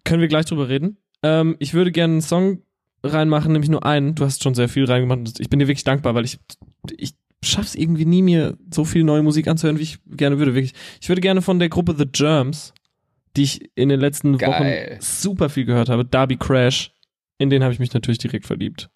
[0.04, 0.96] können wir gleich drüber reden.
[1.22, 2.62] Ähm, ich würde gerne einen Song
[3.02, 4.14] reinmachen, nämlich nur einen.
[4.14, 5.40] Du hast schon sehr viel reingemacht.
[5.40, 6.38] Ich bin dir wirklich dankbar, weil ich,
[6.96, 10.54] ich schaff's irgendwie nie, mir so viel neue Musik anzuhören, wie ich gerne würde.
[10.54, 10.72] Wirklich.
[11.00, 12.72] Ich würde gerne von der Gruppe The Germs,
[13.36, 14.96] die ich in den letzten Geil.
[14.96, 16.92] Wochen super viel gehört habe, Darby Crash,
[17.38, 18.90] in den habe ich mich natürlich direkt verliebt.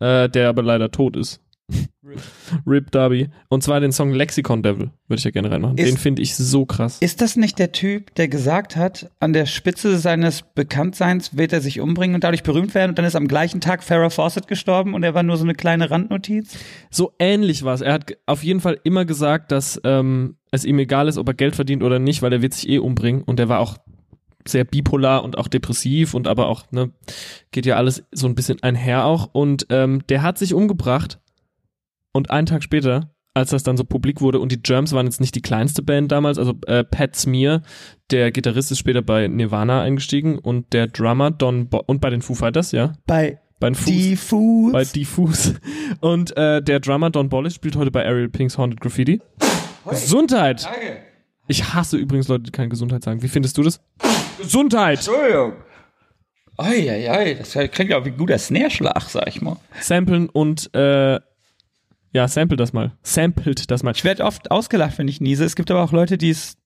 [0.00, 1.40] Äh, der aber leider tot ist.
[2.66, 3.28] Rip Darby.
[3.50, 5.76] Und zwar den Song Lexicon Devil würde ich ja gerne reinmachen.
[5.76, 6.98] Ist- den finde ich so krass.
[7.00, 11.60] Ist das nicht der Typ, der gesagt hat, an der Spitze seines Bekanntseins wird er
[11.60, 14.94] sich umbringen und dadurch berühmt werden und dann ist am gleichen Tag Farrah Fawcett gestorben
[14.94, 16.56] und er war nur so eine kleine Randnotiz?
[16.90, 17.82] So ähnlich war es.
[17.82, 21.34] Er hat auf jeden Fall immer gesagt, dass ähm, es ihm egal ist, ob er
[21.34, 23.22] Geld verdient oder nicht, weil er wird sich eh umbringen.
[23.22, 23.76] Und er war auch
[24.46, 26.90] sehr bipolar und auch depressiv und aber auch, ne,
[27.50, 29.30] geht ja alles so ein bisschen einher auch.
[29.32, 31.18] Und ähm, der hat sich umgebracht
[32.12, 35.20] und einen Tag später, als das dann so publik wurde und die Germs waren jetzt
[35.20, 37.62] nicht die kleinste Band damals, also äh, Pat Smear,
[38.10, 42.22] der Gitarrist ist später bei Nirvana eingestiegen und der Drummer Don Bo und bei den
[42.22, 44.72] Foo Fighters, ja, Bei bei den Foo Diffus.
[44.72, 45.54] bei Diffus.
[46.00, 49.20] Und äh, der Drummer Don Bollis spielt heute bei Ariel Pinks Haunted Graffiti.
[49.90, 50.64] Gesundheit!
[50.64, 51.02] Danke.
[51.46, 53.22] Ich hasse übrigens Leute, die keine Gesundheit sagen.
[53.22, 53.80] Wie findest du das?
[54.38, 54.98] Gesundheit!
[54.98, 55.54] Entschuldigung.
[56.58, 59.56] Oi, oi, oi, das klingt ja wie ein guter Snare-Schlag, sag ich mal.
[59.80, 61.20] Samplen und äh,
[62.12, 62.92] ja, sample das mal.
[63.02, 63.92] Samplet das mal.
[63.94, 65.44] Ich werde oft ausgelacht, wenn ich niese.
[65.44, 66.56] Es gibt aber auch Leute, die es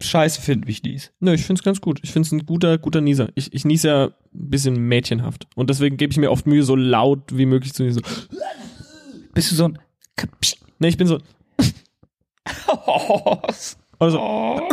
[0.00, 1.12] scheiße finden, wie ich nies.
[1.20, 2.00] Nö, ich find's ganz gut.
[2.02, 3.30] Ich find's ein guter, guter Nieser.
[3.34, 5.46] Ich, ich niese ja ein bisschen mädchenhaft.
[5.56, 8.02] Und deswegen gebe ich mir oft Mühe, so laut wie möglich zu niesen.
[8.04, 8.38] So.
[9.34, 9.78] Bist du so ein
[10.80, 11.18] Nee, ich bin so,
[13.98, 14.68] also Oh.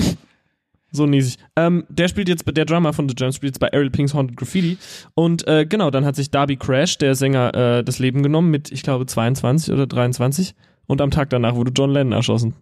[0.92, 1.38] So niese ich.
[1.58, 4.38] Ähm, der spielt jetzt, der Drummer von The Germs spielt jetzt bei Ariel Pinks Haunted
[4.38, 4.78] Graffiti.
[5.14, 8.72] Und äh, genau, dann hat sich Darby Crash, der Sänger, äh, das Leben genommen mit,
[8.72, 10.56] ich glaube, 22 oder 23.
[10.88, 12.56] Und am Tag danach wurde John Lennon erschossen.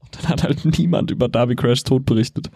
[0.00, 2.50] Und dann hat halt niemand über Darby Crash Tod berichtet.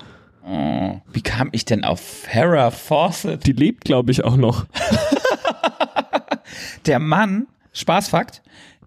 [0.45, 1.01] Oh.
[1.13, 3.47] Wie kam ich denn auf Farrah Fawcett?
[3.47, 4.67] Die lebt, glaube ich, auch noch.
[6.87, 8.43] Der Mann, Spaßfakt,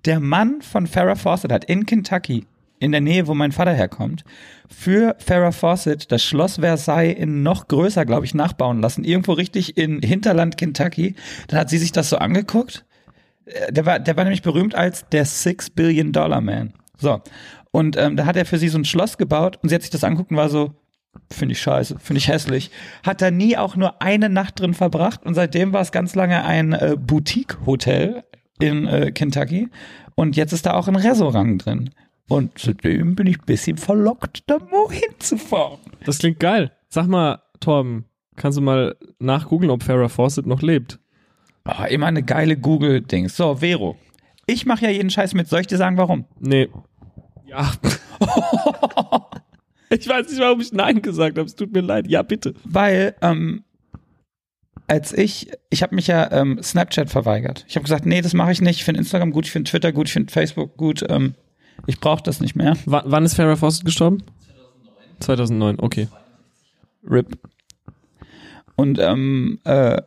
[0.06, 2.46] der Mann von Farrah Fawcett hat in Kentucky,
[2.82, 4.24] in der Nähe, wo mein Vater herkommt,
[4.70, 9.04] für Farrah Fawcett das Schloss Versailles in noch größer, glaube ich, nachbauen lassen.
[9.04, 11.16] Irgendwo richtig in Hinterland Kentucky.
[11.48, 12.86] Dann hat sie sich das so angeguckt.
[13.46, 16.74] Äh, Der war, der war nämlich berühmt als der Six Billion Dollar Man.
[16.98, 17.22] So.
[17.72, 19.92] Und ähm, da hat er für sie so ein Schloss gebaut und sie hat sich
[19.92, 20.74] das angeguckt und war so,
[21.30, 22.72] finde ich scheiße, finde ich hässlich.
[23.06, 26.44] Hat da nie auch nur eine Nacht drin verbracht und seitdem war es ganz lange
[26.44, 28.24] ein äh, Boutique-Hotel
[28.60, 29.70] in äh, Kentucky
[30.16, 31.92] und jetzt ist da auch ein Restaurant drin.
[32.32, 35.80] Und zudem bin ich ein bisschen verlockt, da mal hinzufahren.
[36.06, 36.72] Das klingt geil.
[36.88, 38.06] Sag mal, Torben,
[38.38, 40.98] kannst du mal nachgoogeln, ob Farrah Fawcett noch lebt?
[41.66, 43.36] Oh, immer eine geile Google-Dings.
[43.36, 43.98] So, Vero.
[44.48, 45.50] Ich mache ja jeden Scheiß mit.
[45.50, 46.24] Soll ich dir sagen, warum?
[46.40, 46.70] Nee.
[47.48, 47.70] Ja.
[49.90, 51.48] ich weiß nicht, warum ich Nein gesagt habe.
[51.48, 52.08] Es tut mir leid.
[52.08, 52.54] Ja, bitte.
[52.64, 53.66] Weil, ähm,
[54.88, 57.66] als ich, ich habe mich ja ähm, Snapchat verweigert.
[57.68, 58.78] Ich habe gesagt, nee, das mache ich nicht.
[58.78, 61.04] Ich finde Instagram gut, ich finde Twitter gut, ich finde Facebook gut.
[61.10, 61.36] Ähm,
[61.88, 62.76] ich brauche das nicht mehr.
[62.86, 64.24] W wann ist Farrah Fawcett gestorben?
[65.20, 65.76] 2009.
[65.76, 66.08] 2009, okay.
[67.10, 67.38] RIP.
[68.76, 70.02] Und ähm, äh,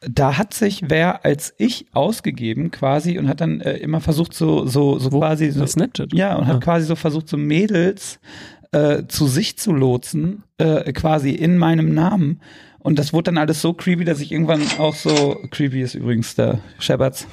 [0.00, 4.66] da hat sich wer als ich ausgegeben quasi und hat dann äh, immer versucht so
[4.66, 6.12] so so quasi so Snapchat?
[6.12, 6.60] ja und hat Ah.
[6.60, 8.20] quasi so versucht so Mädels
[8.72, 12.40] äh, zu sich zu lotsen äh, quasi in meinem Namen
[12.80, 16.34] und das wurde dann alles so creepy, dass ich irgendwann auch so creepy ist übrigens
[16.34, 17.26] der Shepards.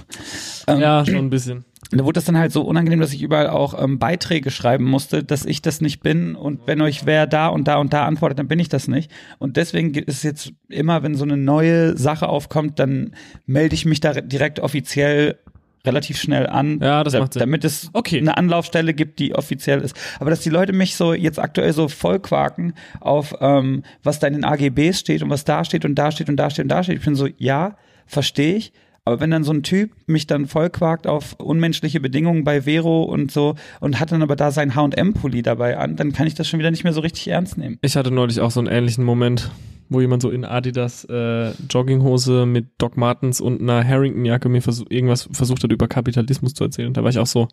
[0.68, 1.66] Ähm, Ja, schon ein bisschen.
[1.92, 4.86] Und da wurde das dann halt so unangenehm, dass ich überall auch ähm, Beiträge schreiben
[4.86, 6.36] musste, dass ich das nicht bin.
[6.36, 9.12] Und wenn euch wer da und da und da antwortet, dann bin ich das nicht.
[9.40, 13.14] Und deswegen ist es jetzt immer, wenn so eine neue Sache aufkommt, dann
[13.46, 15.38] melde ich mich da direkt offiziell
[15.84, 17.40] relativ schnell an, Ja, das da, macht Sinn.
[17.40, 18.20] damit es Okay.
[18.20, 19.96] eine Anlaufstelle gibt, die offiziell ist.
[20.20, 24.34] Aber dass die Leute mich so jetzt aktuell so vollquaken auf, ähm, was da in
[24.34, 26.84] den AGBs steht und was da steht und da steht und da steht und da
[26.84, 27.00] steht.
[27.00, 28.74] Ich bin so, ja, verstehe ich.
[29.04, 33.32] Aber wenn dann so ein Typ mich dann vollquakt auf unmenschliche Bedingungen bei Vero und
[33.32, 36.60] so und hat dann aber da sein H&M-Pulli dabei an, dann kann ich das schon
[36.60, 37.80] wieder nicht mehr so richtig ernst nehmen.
[37.82, 39.50] Ich hatte neulich auch so einen ähnlichen Moment,
[39.90, 44.86] wo jemand so in Adidas äh, Jogginghose mit Doc Martens und einer Harrington-Jacke mir versuch,
[44.90, 46.94] irgendwas versucht hat über Kapitalismus zu erzählen.
[46.94, 47.48] Da war ich auch so.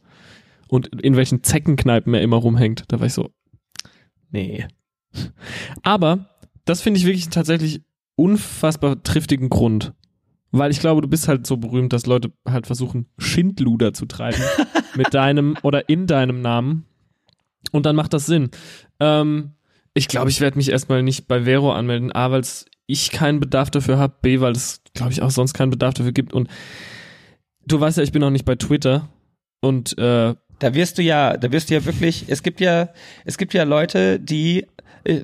[0.68, 2.84] Und in welchen Zeckenkneipen er immer rumhängt.
[2.88, 3.30] Da war ich so.
[4.30, 4.66] Nee.
[5.82, 6.28] Aber
[6.66, 7.80] das finde ich wirklich tatsächlich
[8.16, 9.94] unfassbar triftigen Grund.
[10.51, 14.42] Weil ich glaube, du bist halt so berühmt, dass Leute halt versuchen, Schindluder zu treiben
[14.94, 16.86] mit deinem oder in deinem Namen.
[17.72, 18.51] Und dann macht das Sinn.
[18.99, 19.53] Ähm,
[19.94, 22.12] ich glaube, ich werde mich erstmal nicht bei Vero anmelden.
[22.12, 22.42] A, weil
[22.86, 24.14] ich keinen Bedarf dafür habe.
[24.22, 26.32] B, weil es, glaube ich, auch sonst keinen Bedarf dafür gibt.
[26.32, 26.49] Und
[27.66, 29.09] du weißt ja, ich bin auch nicht bei Twitter.
[29.61, 32.88] Und äh, Da wirst du ja, da wirst du ja wirklich, es gibt ja,
[33.24, 34.66] es gibt ja Leute, die,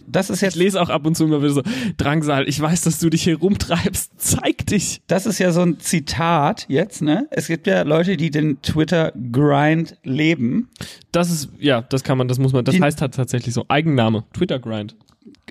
[0.07, 1.63] das ist ich jetzt, lese auch ab und zu immer wieder so,
[1.97, 4.13] Drangsal, ich weiß, dass du dich hier rumtreibst.
[4.17, 5.03] Zeig dich.
[5.07, 7.27] das ist ja so ein Zitat jetzt, ne?
[7.31, 10.71] Es gibt ja Leute, die den Twitter-Grind leben
[11.13, 13.65] Das ist, ja, das kann man, das muss man, das Die- heißt halt tatsächlich so.
[13.69, 14.97] Eigenname, Twitter-Grind.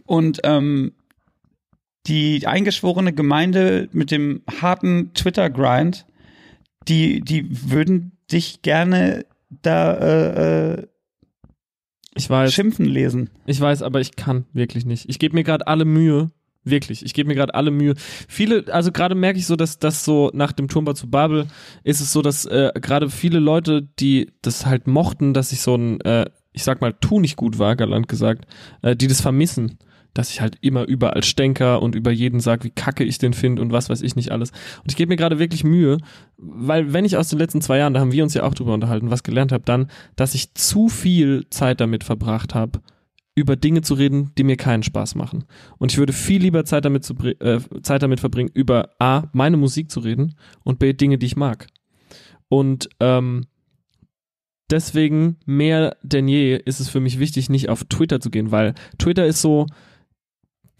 [0.05, 0.93] und ähm,
[2.07, 6.05] die eingeschworene Gemeinde mit dem harten Twitter-Grind,
[6.89, 9.25] die, die würden dich gerne
[9.61, 10.87] da äh, äh,
[12.15, 13.29] Ich weiß, schimpfen lesen.
[13.45, 15.09] ich weiß, aber ich kann wirklich nicht.
[15.09, 16.31] Ich gebe mir gerade alle Mühe.
[16.65, 17.93] Wirklich, ich gebe mir gerade alle Mühe.
[18.29, 21.47] Viele, also gerade merke ich so, dass das so nach dem Turmbau zu Babel
[21.83, 25.75] ist es so, dass äh, gerade viele Leute, die das halt mochten, dass ich so
[25.75, 28.45] ein, äh, ich sag mal, tu nicht gut war, galant gesagt,
[28.81, 29.77] äh, die das vermissen,
[30.13, 33.61] dass ich halt immer überall stänker und über jeden sag, wie kacke ich den finde
[33.61, 34.51] und was weiß ich nicht alles.
[34.51, 35.97] Und ich gebe mir gerade wirklich Mühe,
[36.37, 38.73] weil wenn ich aus den letzten zwei Jahren, da haben wir uns ja auch drüber
[38.73, 42.81] unterhalten, was gelernt habe, dann, dass ich zu viel Zeit damit verbracht habe,
[43.35, 45.45] über Dinge zu reden, die mir keinen Spaß machen.
[45.79, 49.57] Und ich würde viel lieber Zeit damit, zu, äh, Zeit damit verbringen, über A, meine
[49.57, 51.67] Musik zu reden und B, Dinge, die ich mag.
[52.47, 53.47] Und ähm,
[54.69, 58.75] deswegen mehr denn je ist es für mich wichtig, nicht auf Twitter zu gehen, weil
[58.99, 59.65] Twitter ist so,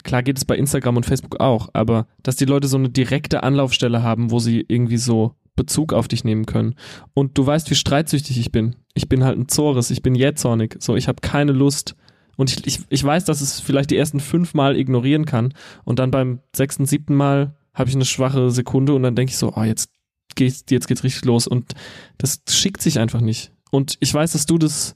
[0.03, 3.43] klar geht es bei Instagram und Facebook auch, aber dass die Leute so eine direkte
[3.43, 6.75] Anlaufstelle haben, wo sie irgendwie so Bezug auf dich nehmen können.
[7.13, 8.75] Und du weißt, wie streitsüchtig ich bin.
[8.95, 10.77] Ich bin halt ein Zores, ich bin jähzornig.
[10.79, 11.95] So, ich habe keine Lust.
[12.35, 15.53] Und ich, ich, ich weiß, dass es vielleicht die ersten fünf Mal ignorieren kann.
[15.83, 19.37] Und dann beim sechsten, siebten Mal habe ich eine schwache Sekunde und dann denke ich
[19.37, 19.89] so, oh, jetzt
[20.35, 21.47] geht's, jetzt geht's richtig los.
[21.47, 21.73] Und
[22.17, 23.51] das schickt sich einfach nicht.
[23.69, 24.95] Und ich weiß, dass du das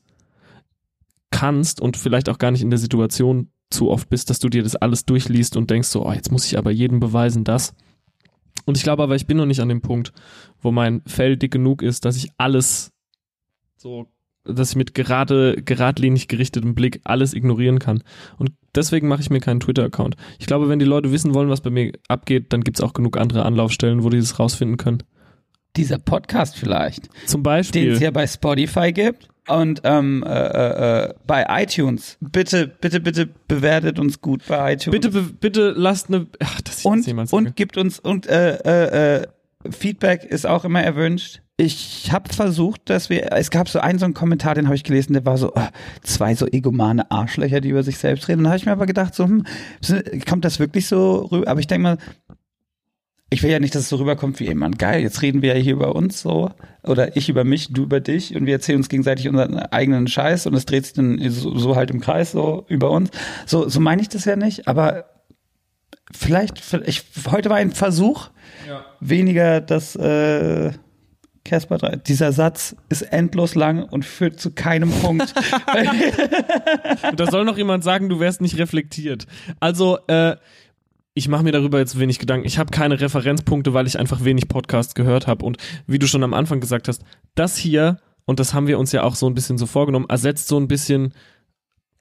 [1.30, 4.64] kannst und vielleicht auch gar nicht in der Situation zu oft bist, dass du dir
[4.64, 7.74] das alles durchliest und denkst so, oh, jetzt muss ich aber jedem beweisen, das.
[8.66, 10.14] Und ich glaube aber, ich bin noch nicht an dem Punkt,
[10.62, 12.92] wo mein Fell dick genug ist, dass ich alles
[13.78, 14.08] so,
[14.44, 18.04] dass ich mit gerade, geradlinig gerichtetem Blick alles ignorieren kann.
[18.38, 20.16] Und deswegen mache ich mir keinen Twitter-Account.
[20.40, 23.18] Ich glaube, wenn die Leute wissen wollen, was bei mir abgeht, dann gibt's auch genug
[23.18, 25.04] andere Anlaufstellen, wo die das rausfinden können.
[25.76, 27.92] Dieser Podcast vielleicht, Zum den Beispiel.
[27.92, 32.18] es ja bei Spotify gibt und ähm, äh, äh, äh, bei iTunes.
[32.20, 35.00] Bitte, bitte, bitte bewertet uns gut bei iTunes.
[35.00, 36.28] Bitte, bitte lasst eine.
[36.40, 37.46] Ach, dass ich das und, jemals sage.
[37.46, 39.28] und gibt uns und äh, äh, äh,
[39.72, 41.42] Feedback ist auch immer erwünscht.
[41.60, 44.84] Ich habe versucht, dass wir, es gab so einen so einen Kommentar, den habe ich
[44.84, 45.70] gelesen, der war so äh,
[46.04, 48.40] zwei so egomane Arschlöcher, die über sich selbst reden.
[48.40, 49.44] Und da habe ich mir aber gedacht, so hm,
[50.30, 51.48] kommt das wirklich so rüber?
[51.50, 51.98] Aber ich denke mal,
[53.30, 55.02] ich will ja nicht, dass es so rüberkommt wie jemand geil.
[55.02, 56.52] Jetzt reden wir ja hier über uns so
[56.84, 60.48] oder ich über mich, du über dich und wir erzählen uns gegenseitig unseren eigenen Scheiß
[60.48, 63.10] und es dreht sich dann so, so halt im Kreis so über uns.
[63.46, 65.06] So, so meine ich das ja nicht, aber
[66.12, 68.30] vielleicht, ich, heute war ein Versuch,
[69.02, 70.72] weniger das äh,
[71.44, 71.96] Casper 3.
[71.98, 75.34] Dieser Satz ist endlos lang und führt zu keinem Punkt.
[77.16, 79.28] Da soll noch jemand sagen, du wärst nicht reflektiert.
[79.60, 80.36] Also, äh,
[81.18, 82.46] ich mache mir darüber jetzt wenig Gedanken.
[82.46, 85.44] Ich habe keine Referenzpunkte, weil ich einfach wenig Podcasts gehört habe.
[85.44, 85.58] Und
[85.88, 87.02] wie du schon am Anfang gesagt hast,
[87.34, 90.48] das hier, und das haben wir uns ja auch so ein bisschen so vorgenommen, ersetzt
[90.48, 91.14] so ein bisschen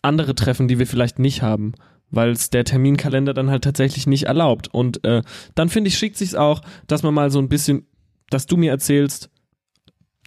[0.02, 1.72] andere Treffen, die wir vielleicht nicht haben,
[2.10, 4.68] weil es der Terminkalender dann halt tatsächlich nicht erlaubt.
[4.68, 5.22] Und äh,
[5.54, 7.86] dann finde ich, schickt sich's auch, dass man mal so ein bisschen,
[8.28, 9.30] dass du mir erzählst,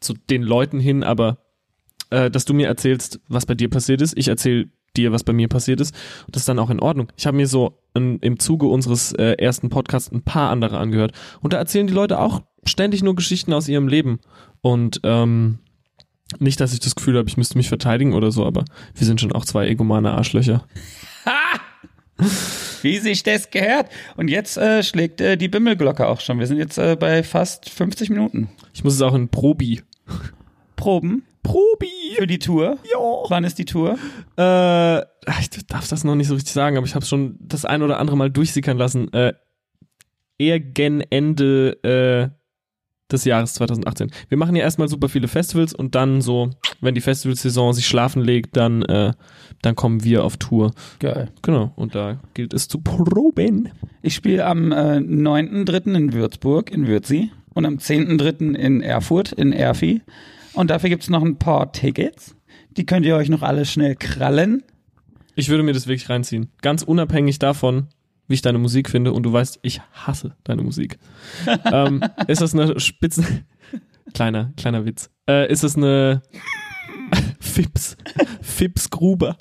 [0.02, 1.38] zu den Leuten hin, aber
[2.10, 4.18] äh, dass du mir erzählst, was bei dir passiert ist.
[4.18, 5.96] Ich erzähle dir, was bei mir passiert ist.
[6.26, 7.12] Und das ist dann auch in Ordnung.
[7.18, 11.14] Ich habe mir so in, im Zuge unseres äh, ersten Podcasts ein paar andere angehört.
[11.42, 14.20] Und da erzählen die Leute auch ständig nur Geschichten aus ihrem Leben.
[14.62, 15.60] Und ähm,
[16.38, 19.20] nicht, dass ich das Gefühl habe, ich müsste mich verteidigen oder so, aber wir sind
[19.20, 20.66] schon auch zwei egomane Arschlöcher.
[22.82, 23.88] Wie sich das gehört.
[24.16, 26.40] Und jetzt äh, schlägt äh, die Bimmelglocke auch schon.
[26.40, 28.50] Wir sind jetzt äh, bei fast 50 Minuten.
[28.74, 29.82] Ich muss es auch in Probi.
[30.76, 31.90] Proben Probi!
[32.20, 32.78] für die Tour.
[32.92, 33.00] Ja.
[33.30, 33.98] Wann ist die Tour?
[34.38, 35.00] Äh,
[35.40, 38.00] ich darf das noch nicht so richtig sagen, aber ich habe schon das ein oder
[38.00, 39.12] andere Mal durchsickern lassen.
[39.14, 39.34] Äh,
[40.38, 42.30] eher gen Ende äh,
[43.12, 44.12] des Jahres 2018.
[44.28, 48.22] Wir machen ja erstmal super viele Festivals und dann so, wenn die Festivalsaison sich schlafen
[48.22, 49.14] legt, dann, äh,
[49.62, 50.72] dann kommen wir auf Tour.
[51.00, 51.30] Geil.
[51.42, 53.70] Genau, und da gilt es zu proben.
[54.02, 55.96] Ich spiele am äh, 9.3.
[55.96, 57.32] in Würzburg, in Würzi.
[57.56, 58.56] Und am 10.3.
[58.56, 60.02] in Erfurt, in Erfi.
[60.60, 62.36] Und dafür gibt's noch ein paar Tickets.
[62.76, 64.62] Die könnt ihr euch noch alle schnell krallen.
[65.36, 66.52] Ich würde mir das wirklich reinziehen.
[66.62, 67.88] Ganz unabhängig davon,
[68.28, 69.14] wie ich deine Musik finde.
[69.14, 71.00] Und du weißt, ich hasse deine Musik.
[71.72, 73.24] ähm, ist das eine Spitze...
[74.14, 75.10] kleiner, kleiner Witz.
[75.30, 76.24] Äh, ist das eine...
[77.40, 77.96] Fips.
[78.42, 79.38] Fips Gruber.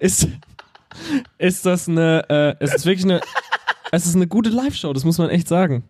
[0.00, 0.26] Ist,
[1.38, 2.28] ist das eine...
[2.28, 3.20] Äh, es ist wirklich eine...
[3.92, 5.84] Es ist eine gute Live-Show, das muss man echt sagen.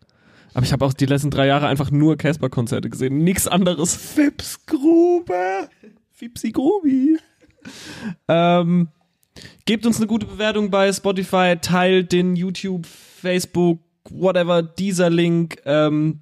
[0.55, 3.19] Aber ich habe auch die letzten drei Jahre einfach nur Casper-Konzerte gesehen.
[3.19, 3.95] Nichts anderes.
[3.95, 5.69] Fips Gruber.
[6.13, 7.19] Fipsi Grubi.
[8.29, 8.89] Ähm,
[9.65, 15.59] gebt uns eine gute Bewertung bei Spotify, teilt den YouTube, Facebook, whatever, dieser Link.
[15.65, 16.21] Ähm,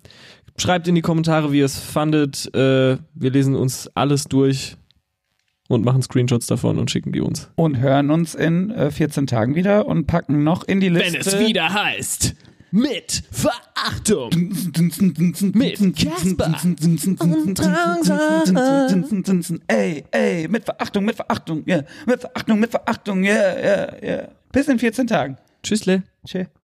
[0.56, 2.54] schreibt in die Kommentare, wie ihr es fandet.
[2.54, 4.76] Äh, wir lesen uns alles durch
[5.68, 7.50] und machen Screenshots davon und schicken die uns.
[7.56, 11.18] Und hören uns in äh, 14 Tagen wieder und packen noch in die Liste.
[11.74, 12.34] heißt,
[12.70, 14.30] mit Verachtung.
[15.54, 16.54] mit Casper
[19.68, 21.82] Ey, ey, mit Verachtung, mit Verachtung, ja.
[22.06, 24.28] Mit Verachtung, mit Verachtung, ja, ja, ja.
[24.52, 25.36] Bis in 14 Tagen.
[25.62, 26.02] Tschüssle.
[26.26, 26.48] Tschüss.